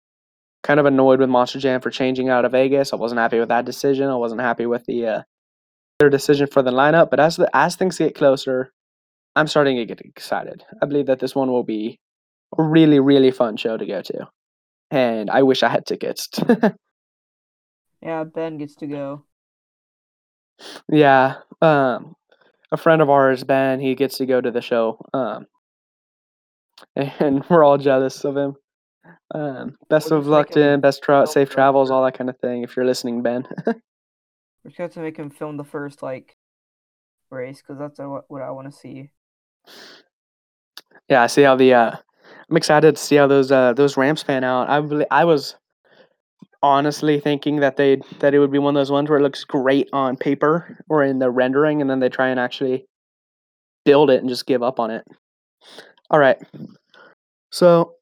kind 0.62 0.81
of 0.81 0.87
annoyed 0.87 1.20
with 1.20 1.29
Monster 1.29 1.59
Jam 1.59 1.81
for 1.81 1.90
changing 1.90 2.29
out 2.29 2.44
of 2.44 2.53
Vegas. 2.53 2.92
I 2.92 2.96
wasn't 2.96 3.20
happy 3.20 3.38
with 3.38 3.48
that 3.48 3.64
decision. 3.64 4.09
I 4.09 4.16
wasn't 4.16 4.40
happy 4.40 4.66
with 4.66 4.85
the 4.87 5.07
uh, 5.07 5.22
their 5.98 6.11
decision 6.11 6.46
for 6.46 6.62
the 6.62 6.70
lineup. 6.70 7.11
But 7.11 7.20
as 7.20 7.37
the 7.37 7.48
as 7.55 7.77
things 7.77 7.98
get 7.98 8.14
closer, 8.14 8.72
I'm 9.37 9.46
starting 9.48 9.77
to 9.77 9.87
get 9.87 10.01
excited. 10.01 10.64
I 10.83 10.87
believe 10.87 11.07
that 11.07 11.20
this 11.20 11.35
one 11.35 11.51
will 11.51 11.64
be 11.64 11.98
a 12.57 12.62
really 12.62 13.01
really 13.01 13.31
fun 13.31 13.57
show 13.57 13.77
to 13.77 13.87
go 13.87 14.03
to, 14.03 14.29
and 14.90 15.31
I 15.31 15.42
wish 15.42 15.62
I 15.62 15.68
had 15.68 15.87
tickets. 15.87 16.29
Yeah, 18.03 18.24
Ben 18.24 18.59
gets 18.59 18.77
to 18.77 18.87
go. 18.87 19.24
Yeah, 20.90 21.37
um, 21.61 22.14
a 22.70 22.77
friend 22.77 23.03
of 23.03 23.11
ours, 23.11 23.44
Ben, 23.44 23.81
he 23.81 23.94
gets 23.94 24.18
to 24.18 24.27
go 24.27 24.40
to 24.40 24.51
the 24.51 24.61
show, 24.61 25.05
um, 25.14 25.46
and 26.97 27.45
we're 27.49 27.64
all 27.64 27.79
jealous 27.79 28.25
of 28.25 28.37
him. 28.37 28.55
Um, 29.35 29.77
best 29.88 30.11
We'll 30.11 30.21
of 30.21 30.25
just 30.25 30.31
luck 30.31 30.49
make 30.49 30.55
to 30.55 30.61
him 30.61 30.75
him, 30.75 30.81
best 30.81 31.03
tra- 31.03 31.27
safe 31.27 31.51
travels, 31.51 31.91
all 31.91 32.05
that 32.05 32.17
kind 32.17 32.31
of 32.31 32.38
thing. 32.38 32.62
If 32.62 32.77
you're 32.77 32.87
listening, 32.87 33.23
Ben. 33.23 33.47
We're 33.67 34.71
just 34.71 34.79
going 34.79 34.91
to 34.91 35.01
make 35.01 35.17
him 35.17 35.31
film 35.31 35.57
the 35.57 35.64
first 35.64 36.03
like 36.03 36.37
race 37.31 37.62
because 37.62 37.79
that's 37.79 37.99
what 37.99 38.25
what 38.29 38.43
I 38.43 38.51
want 38.51 38.71
to 38.71 38.77
see. 38.77 39.11
yeah, 41.09 41.23
I 41.23 41.27
see 41.27 41.43
how 41.43 41.57
the. 41.57 41.75
Uh, 41.75 41.97
I'm 42.51 42.57
excited 42.57 42.97
to 42.97 43.03
see 43.03 43.17
how 43.17 43.27
those 43.27 43.53
uh, 43.53 43.73
those 43.75 43.97
ramps 43.97 44.25
pan 44.25 44.45
out. 44.45 44.69
I 44.69 45.07
I 45.11 45.25
was 45.25 45.55
honestly 46.62 47.21
thinking 47.21 47.61
that 47.61 47.77
they 47.77 48.01
that 48.21 48.35
it 48.35 48.38
would 48.38 48.51
be 48.51 48.59
one 48.59 48.75
of 48.75 48.81
those 48.81 48.91
ones 48.91 49.09
where 49.09 49.19
it 49.19 49.23
looks 49.23 49.45
great 49.45 49.88
on 49.93 50.17
paper 50.17 50.79
or 50.88 51.03
in 51.05 51.19
the 51.19 51.31
rendering, 51.31 51.81
and 51.81 51.91
then 51.91 52.01
they 52.01 52.09
try 52.09 52.29
and 52.29 52.41
actually 52.41 52.87
build 53.85 54.11
it 54.11 54.21
and 54.21 54.29
just 54.29 54.47
give 54.47 54.62
up 54.62 54.81
on 54.81 54.91
it. 54.91 55.07
All 56.11 56.18
right. 56.18 56.38
So, 57.51 57.94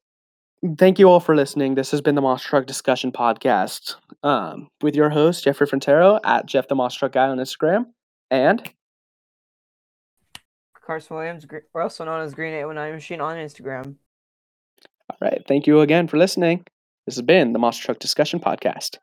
thank 0.77 0.99
you 0.99 1.09
all 1.09 1.19
for 1.19 1.35
listening. 1.35 1.75
This 1.75 1.91
has 1.91 2.01
been 2.01 2.15
the 2.15 2.21
Monster 2.21 2.49
Truck 2.49 2.65
Discussion 2.65 3.11
Podcast 3.11 3.95
um, 4.23 4.69
with 4.81 4.95
your 4.95 5.09
host, 5.09 5.43
Jeffrey 5.43 5.67
Frontero, 5.67 6.19
at 6.23 6.45
Jeff 6.45 6.67
the 6.67 6.75
Monster 6.75 6.99
Truck 6.99 7.11
Guy 7.13 7.27
on 7.27 7.37
Instagram. 7.37 7.85
And 8.31 8.69
Carson 10.85 11.17
Williams, 11.17 11.45
gr- 11.45 11.57
or 11.73 11.81
also 11.81 12.05
known 12.05 12.21
as 12.21 12.33
Green 12.33 12.53
819 12.53 12.95
Machine 12.95 13.21
on 13.21 13.35
Instagram. 13.35 13.95
all 15.09 15.17
right, 15.21 15.43
thank 15.47 15.67
you 15.67 15.81
again 15.81 16.07
for 16.07 16.17
listening. 16.17 16.65
This 17.05 17.15
has 17.15 17.21
been 17.21 17.53
the 17.53 17.59
Monster 17.59 17.85
Truck 17.85 17.99
Discussion 17.99 18.39
Podcast. 18.39 18.97